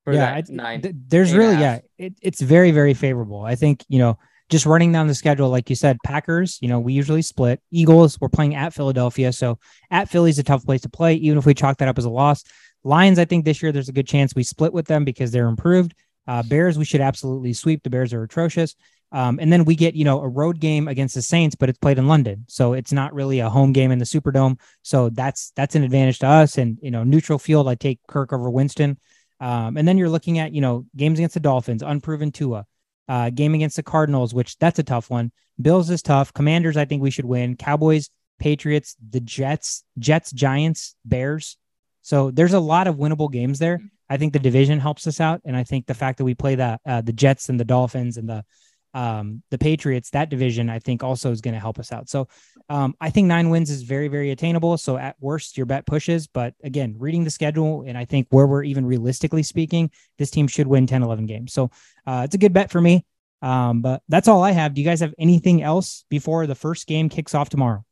for 0.03 0.13
yeah, 0.13 0.33
I- 0.33 0.43
nine. 0.49 0.81
th- 0.81 0.95
there's 1.07 1.29
eight 1.29 1.35
and 1.35 1.43
a 1.43 1.47
really 1.47 1.61
yeah, 1.61 1.79
it, 1.97 2.13
it's 2.21 2.41
very 2.41 2.71
very 2.71 2.93
favorable. 2.93 3.43
I 3.43 3.55
think 3.55 3.83
you 3.89 3.99
know 3.99 4.19
just 4.51 4.67
running 4.67 4.91
down 4.91 5.07
the 5.07 5.15
schedule, 5.15 5.49
like 5.49 5.69
you 5.69 5.75
said, 5.75 5.97
Packers. 6.03 6.59
You 6.61 6.67
know 6.67 6.79
we 6.79 6.93
usually 6.93 7.23
split. 7.23 7.59
Eagles, 7.71 8.19
we're 8.21 8.29
playing 8.29 8.55
at 8.55 8.73
Philadelphia, 8.73 9.31
so 9.31 9.57
at 9.89 10.09
Philly's 10.09 10.37
a 10.37 10.43
tough 10.43 10.65
place 10.65 10.81
to 10.81 10.89
play, 10.89 11.15
even 11.15 11.39
if 11.39 11.45
we 11.45 11.53
chalk 11.53 11.77
that 11.77 11.87
up 11.87 11.97
as 11.97 12.05
a 12.05 12.09
loss. 12.09 12.43
Lions, 12.83 13.17
I 13.19 13.25
think 13.25 13.45
this 13.45 13.61
year 13.61 13.71
there's 13.71 13.89
a 13.89 13.93
good 13.93 14.07
chance 14.07 14.35
we 14.35 14.43
split 14.43 14.73
with 14.73 14.87
them 14.87 15.05
because 15.05 15.31
they're 15.31 15.47
improved. 15.47 15.93
Uh, 16.27 16.43
Bears, 16.43 16.77
we 16.77 16.85
should 16.85 17.01
absolutely 17.01 17.53
sweep. 17.53 17.83
The 17.83 17.89
Bears 17.89 18.13
are 18.13 18.23
atrocious. 18.23 18.75
Um, 19.11 19.39
and 19.41 19.51
then 19.51 19.65
we 19.65 19.75
get, 19.75 19.95
you 19.95 20.05
know, 20.05 20.21
a 20.21 20.27
road 20.27 20.59
game 20.59 20.87
against 20.87 21.15
the 21.15 21.21
Saints, 21.21 21.55
but 21.55 21.67
it's 21.67 21.77
played 21.77 21.97
in 21.97 22.07
London. 22.07 22.45
So 22.47 22.73
it's 22.73 22.93
not 22.93 23.13
really 23.13 23.39
a 23.39 23.49
home 23.49 23.73
game 23.73 23.91
in 23.91 23.99
the 23.99 24.05
Superdome. 24.05 24.57
So 24.83 25.09
that's 25.09 25.51
that's 25.55 25.75
an 25.75 25.83
advantage 25.83 26.19
to 26.19 26.27
us. 26.27 26.57
And, 26.57 26.77
you 26.81 26.91
know, 26.91 27.03
neutral 27.03 27.37
field, 27.37 27.67
I 27.67 27.75
take 27.75 27.99
Kirk 28.07 28.31
over 28.31 28.49
Winston. 28.49 28.97
Um, 29.41 29.75
and 29.75 29.87
then 29.87 29.97
you're 29.97 30.09
looking 30.09 30.39
at, 30.39 30.53
you 30.53 30.61
know, 30.61 30.85
games 30.95 31.19
against 31.19 31.33
the 31.33 31.39
Dolphins, 31.39 31.81
unproven 31.81 32.31
Tua, 32.31 32.65
uh, 33.07 33.29
game 33.29 33.53
against 33.53 33.75
the 33.75 33.83
Cardinals, 33.83 34.33
which 34.33 34.57
that's 34.57 34.79
a 34.79 34.83
tough 34.83 35.09
one. 35.09 35.31
Bills 35.61 35.89
is 35.89 36.01
tough. 36.01 36.33
Commanders, 36.33 36.77
I 36.77 36.85
think 36.85 37.01
we 37.01 37.11
should 37.11 37.25
win. 37.25 37.55
Cowboys, 37.55 38.09
Patriots, 38.39 38.95
the 39.09 39.19
Jets, 39.19 39.83
Jets, 39.99 40.31
Giants, 40.31 40.95
Bears. 41.05 41.57
So 42.01 42.31
there's 42.31 42.53
a 42.53 42.59
lot 42.59 42.87
of 42.87 42.95
winnable 42.95 43.31
games 43.31 43.59
there. 43.59 43.81
I 44.09 44.17
think 44.17 44.33
the 44.33 44.39
division 44.39 44.79
helps 44.79 45.07
us 45.07 45.21
out, 45.21 45.41
and 45.45 45.55
I 45.55 45.63
think 45.63 45.85
the 45.85 45.93
fact 45.93 46.17
that 46.17 46.25
we 46.25 46.35
play 46.35 46.55
the 46.55 46.79
uh, 46.85 47.01
the 47.01 47.13
Jets 47.13 47.49
and 47.49 47.59
the 47.59 47.65
Dolphins 47.65 48.17
and 48.17 48.27
the 48.27 48.43
um, 48.93 49.43
the 49.51 49.57
Patriots, 49.57 50.09
that 50.11 50.29
division, 50.29 50.69
I 50.69 50.79
think 50.79 51.03
also 51.03 51.31
is 51.31 51.41
going 51.41 51.53
to 51.53 51.59
help 51.59 51.79
us 51.79 51.91
out. 51.91 52.09
So 52.09 52.27
um, 52.69 52.95
I 52.99 53.09
think 53.09 53.27
nine 53.27 53.49
wins 53.49 53.69
is 53.69 53.83
very 53.83 54.07
very 54.07 54.31
attainable. 54.31 54.77
So 54.77 54.97
at 54.97 55.15
worst, 55.19 55.57
your 55.57 55.65
bet 55.65 55.85
pushes, 55.85 56.27
but 56.27 56.53
again, 56.63 56.95
reading 56.97 57.23
the 57.23 57.29
schedule 57.29 57.83
and 57.87 57.97
I 57.97 58.05
think 58.05 58.27
where 58.29 58.47
we're 58.47 58.63
even 58.63 58.85
realistically 58.85 59.43
speaking, 59.43 59.91
this 60.17 60.31
team 60.31 60.47
should 60.47 60.67
win 60.67 60.87
10, 60.87 61.03
11 61.03 61.25
games. 61.25 61.53
So 61.53 61.71
uh, 62.05 62.23
it's 62.25 62.35
a 62.35 62.39
good 62.39 62.53
bet 62.53 62.71
for 62.71 62.81
me. 62.81 63.05
Um, 63.41 63.81
but 63.81 64.03
that's 64.07 64.27
all 64.27 64.43
I 64.43 64.51
have. 64.51 64.73
Do 64.73 64.81
you 64.81 64.87
guys 64.87 64.99
have 64.99 65.15
anything 65.17 65.63
else 65.63 66.05
before 66.09 66.45
the 66.45 66.55
first 66.55 66.87
game 66.87 67.09
kicks 67.09 67.33
off 67.33 67.49
tomorrow? 67.49 67.83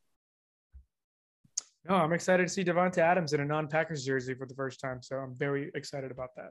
No, 1.88 1.96
I'm 1.96 2.12
excited 2.12 2.46
to 2.46 2.52
see 2.52 2.62
Davante 2.62 2.98
Adams 2.98 3.32
in 3.32 3.40
a 3.40 3.44
non-Packers 3.44 4.04
jersey 4.04 4.34
for 4.34 4.46
the 4.46 4.54
first 4.54 4.80
time. 4.80 5.02
So 5.02 5.16
I'm 5.16 5.34
very 5.34 5.72
excited 5.74 6.10
about 6.10 6.30
that. 6.36 6.50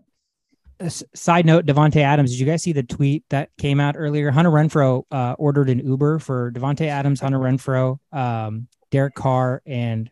Side 0.87 1.45
note, 1.45 1.65
Davante 1.65 1.97
Adams. 1.97 2.31
Did 2.31 2.39
you 2.39 2.45
guys 2.45 2.63
see 2.63 2.71
the 2.71 2.83
tweet 2.83 3.25
that 3.29 3.49
came 3.57 3.79
out 3.79 3.95
earlier? 3.97 4.31
Hunter 4.31 4.49
Renfrow 4.49 5.03
uh, 5.11 5.35
ordered 5.37 5.69
an 5.69 5.79
Uber 5.79 6.19
for 6.19 6.51
Davante 6.51 6.87
Adams, 6.87 7.19
Hunter 7.19 7.39
Renfrow, 7.39 7.99
um, 8.13 8.67
Derek 8.89 9.13
Carr, 9.13 9.61
and 9.65 10.09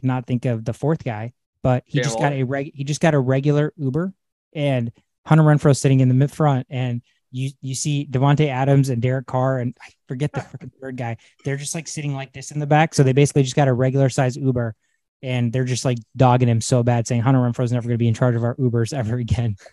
cannot 0.00 0.26
think 0.26 0.44
of 0.44 0.64
the 0.64 0.72
fourth 0.72 1.02
guy. 1.02 1.32
But 1.62 1.82
he 1.86 1.98
Darren 1.98 2.04
just 2.04 2.18
got 2.18 2.32
a 2.32 2.44
reg. 2.44 2.70
He 2.74 2.84
just 2.84 3.00
got 3.00 3.14
a 3.14 3.18
regular 3.18 3.72
Uber, 3.76 4.14
and 4.52 4.92
Hunter 5.26 5.42
Renfrow 5.42 5.76
sitting 5.76 6.00
in 6.00 6.08
the 6.08 6.14
mid 6.14 6.30
front, 6.30 6.66
and 6.70 7.02
you 7.30 7.50
you 7.60 7.74
see 7.74 8.06
Davante 8.08 8.46
Adams 8.48 8.88
and 8.88 9.02
Derek 9.02 9.26
Carr, 9.26 9.58
and 9.58 9.76
I 9.80 9.90
forget 10.06 10.32
the 10.32 10.40
freaking 10.40 10.72
third 10.80 10.96
guy. 10.96 11.16
They're 11.44 11.56
just 11.56 11.74
like 11.74 11.88
sitting 11.88 12.14
like 12.14 12.32
this 12.32 12.50
in 12.50 12.60
the 12.60 12.66
back. 12.66 12.94
So 12.94 13.02
they 13.02 13.12
basically 13.12 13.42
just 13.42 13.56
got 13.56 13.68
a 13.68 13.72
regular 13.72 14.08
size 14.08 14.36
Uber. 14.36 14.74
And 15.22 15.52
they're 15.52 15.64
just 15.64 15.84
like 15.84 15.98
dogging 16.16 16.48
him 16.48 16.60
so 16.60 16.82
bad, 16.84 17.06
saying 17.08 17.22
Hunter 17.22 17.40
Renfrow's 17.40 17.72
never 17.72 17.88
going 17.88 17.94
to 17.94 17.98
be 17.98 18.06
in 18.08 18.14
charge 18.14 18.36
of 18.36 18.44
our 18.44 18.54
Ubers 18.56 18.92
ever 18.92 19.16
again. 19.16 19.56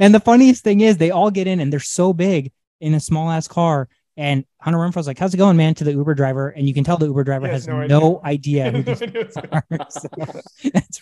And 0.00 0.14
the 0.14 0.20
funniest 0.20 0.62
thing 0.64 0.80
is 0.80 0.96
they 0.96 1.10
all 1.10 1.30
get 1.30 1.46
in 1.46 1.58
and 1.60 1.72
they're 1.72 1.80
so 1.80 2.12
big 2.12 2.52
in 2.80 2.94
a 2.94 3.00
small 3.00 3.30
ass 3.30 3.48
car. 3.48 3.88
And 4.16 4.44
Hunter 4.60 4.78
Renfrow's 4.78 5.06
like, 5.06 5.18
How's 5.18 5.34
it 5.34 5.36
going, 5.36 5.56
man? 5.56 5.74
To 5.74 5.84
the 5.84 5.92
Uber 5.92 6.14
driver. 6.14 6.48
And 6.48 6.66
you 6.68 6.72
can 6.74 6.84
tell 6.84 6.96
the 6.96 7.06
Uber 7.06 7.24
driver 7.24 7.46
has 7.48 7.66
has 7.66 7.68
no, 7.68 7.86
no 7.86 8.20
idea. 8.24 8.70
who 8.70 8.82
these 8.82 9.36
are. 9.52 9.64
So 9.90 10.08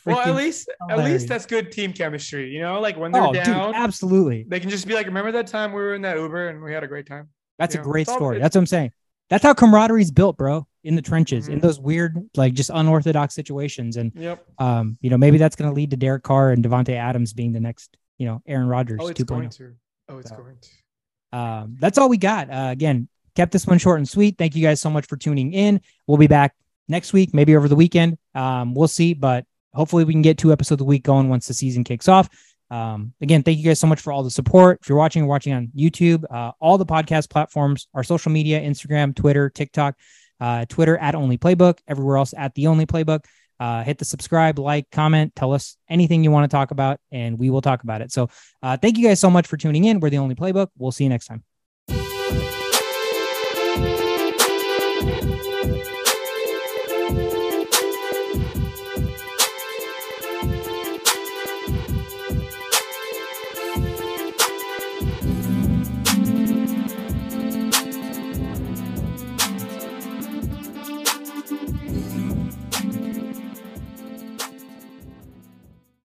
well, 0.07 0.19
at 0.21 0.35
least 0.35 0.69
at 0.91 0.99
least 0.99 1.29
that's 1.29 1.47
good 1.47 1.71
team 1.73 1.93
chemistry. 1.93 2.51
You 2.51 2.61
know, 2.63 2.81
like 2.81 2.97
when 2.97 3.13
they're 3.13 3.23
oh, 3.23 3.33
dude, 3.33 3.45
down, 3.45 3.75
absolutely. 3.75 4.45
they 4.49 4.61
can 4.61 4.71
just 4.71 4.87
be 4.89 4.95
like, 4.95 5.07
"Remember 5.07 5.31
that 5.33 5.47
time 5.47 5.73
we 5.73 5.81
were 5.81 5.95
in 5.95 6.03
that 6.03 6.17
Uber 6.17 6.49
and 6.49 6.63
we 6.63 6.73
had 6.73 6.83
a 6.85 6.89
great 6.89 7.07
time." 7.07 7.29
That's 7.59 7.75
Yeah, 7.75 7.83
a 7.83 7.85
great 7.85 8.03
it's 8.03 8.11
all- 8.11 8.17
story. 8.17 8.37
it- 8.39 8.41
That's 8.41 8.57
what 8.57 8.63
I'm 8.63 8.67
saying. 8.67 8.93
That's 9.31 9.43
how 9.45 9.55
camaraderie's 9.55 10.11
built, 10.11 10.37
bro, 10.37 10.67
in 10.85 10.95
the 10.95 11.03
trenches, 11.03 11.49
in 11.49 11.59
Mhm. 11.59 11.63
those 11.63 11.81
weird, 11.81 12.17
like 12.37 12.53
just 12.55 12.71
unorthodox 12.73 13.35
situations. 13.35 13.97
And, 13.97 14.13
Yep. 14.15 14.45
um, 14.59 14.97
you 15.01 15.11
know, 15.11 15.17
maybe 15.19 15.39
that's 15.39 15.57
going 15.57 15.71
to 15.71 15.75
lead 15.75 15.91
to 15.91 15.97
Derek 15.97 16.23
Carr 16.23 16.53
and 16.53 16.63
Davante 16.65 16.95
Adams 16.95 17.33
being 17.33 17.53
the 17.53 17.61
next, 17.61 17.97
you 18.19 18.27
know, 18.27 18.43
Aaron 18.47 18.69
Rodgers 18.69 19.01
Oh, 19.03 19.09
it's 19.09 19.19
2.0. 19.19 19.27
going 19.27 19.51
to. 19.51 19.73
Oh, 20.11 20.19
it's 20.19 20.29
So. 20.31 20.37
going 20.37 20.57
to. 20.61 21.39
um, 21.39 21.77
that's 21.81 21.99
all 21.99 22.09
we 22.09 22.19
got. 22.19 22.49
Uh, 22.51 22.69
again, 22.71 23.09
kept 23.35 23.51
this 23.53 23.67
one 23.67 23.79
short 23.79 23.99
and 23.99 24.09
sweet. 24.09 24.37
Thank 24.39 24.55
you 24.55 24.63
guys 24.63 24.81
so 24.81 24.89
much 24.91 25.07
for 25.07 25.17
tuning 25.17 25.53
in. 25.53 25.81
We'll 26.07 26.19
be 26.19 26.29
back 26.29 26.55
next 26.89 27.13
week, 27.13 27.35
maybe 27.35 27.57
over 27.57 27.67
the 27.67 27.75
weekend. 27.75 28.19
Um, 28.35 28.75
we'll 28.75 28.87
see, 28.89 29.15
but 29.15 29.45
hopefully 29.73 30.05
we 30.05 30.13
can 30.13 30.23
get 30.23 30.39
two 30.39 30.53
episodes 30.53 30.81
a 30.81 30.85
week 30.85 31.03
going 31.03 31.29
once 31.29 31.47
the 31.47 31.55
season 31.55 31.83
kicks 31.83 32.07
off. 32.09 32.29
Um, 32.71 33.13
again, 33.21 33.43
thank 33.43 33.59
you 33.59 33.65
guys 33.65 33.79
so 33.81 33.87
much 33.87 34.01
for 34.01 34.13
all 34.13 34.23
the 34.23 34.31
support. 34.31 34.79
If 34.83 34.89
you're 34.89 34.99
watching, 34.99 35.27
watching 35.27 35.53
on 35.53 35.69
YouTube, 35.77 36.25
uh, 36.31 36.53
all 36.61 36.79
the 36.79 36.87
podcast 36.87 37.29
platforms, 37.31 37.89
our 37.95 38.03
social 38.05 38.31
media, 38.33 38.61
Instagram, 38.61 39.15
Twitter, 39.15 39.51
TikTok, 39.51 39.97
uh, 40.41 40.65
Twitter 40.67 40.97
at 40.99 41.15
Only 41.15 41.39
Playbook, 41.39 41.79
everywhere 41.87 42.17
else 42.17 42.35
at 42.37 42.55
the 42.55 42.67
Only 42.67 42.87
Playbook. 42.87 43.25
Uh, 43.61 43.85
hit 43.85 43.99
the 43.99 44.05
subscribe, 44.05 44.59
like, 44.59 44.91
comment, 44.91 45.35
tell 45.37 45.53
us 45.53 45.77
anything 45.89 46.25
you 46.25 46.31
want 46.31 46.51
to 46.51 46.55
talk 46.55 46.73
about, 46.73 46.99
and 47.13 47.39
we 47.39 47.51
will 47.51 47.63
talk 47.63 47.85
about 47.85 48.01
it. 48.01 48.11
So, 48.11 48.29
uh, 48.63 48.77
thank 48.77 48.99
you 48.99 49.07
guys 49.07 49.21
so 49.21 49.31
much 49.31 49.47
for 49.47 49.57
tuning 49.57 49.85
in. 49.85 50.01
We're 50.01 50.11
the 50.11 50.19
Only 50.19 50.35
Playbook. 50.35 50.69
We'll 50.77 50.93
see 50.93 51.05
you 51.05 51.11
next 51.11 51.27
time. 51.27 51.54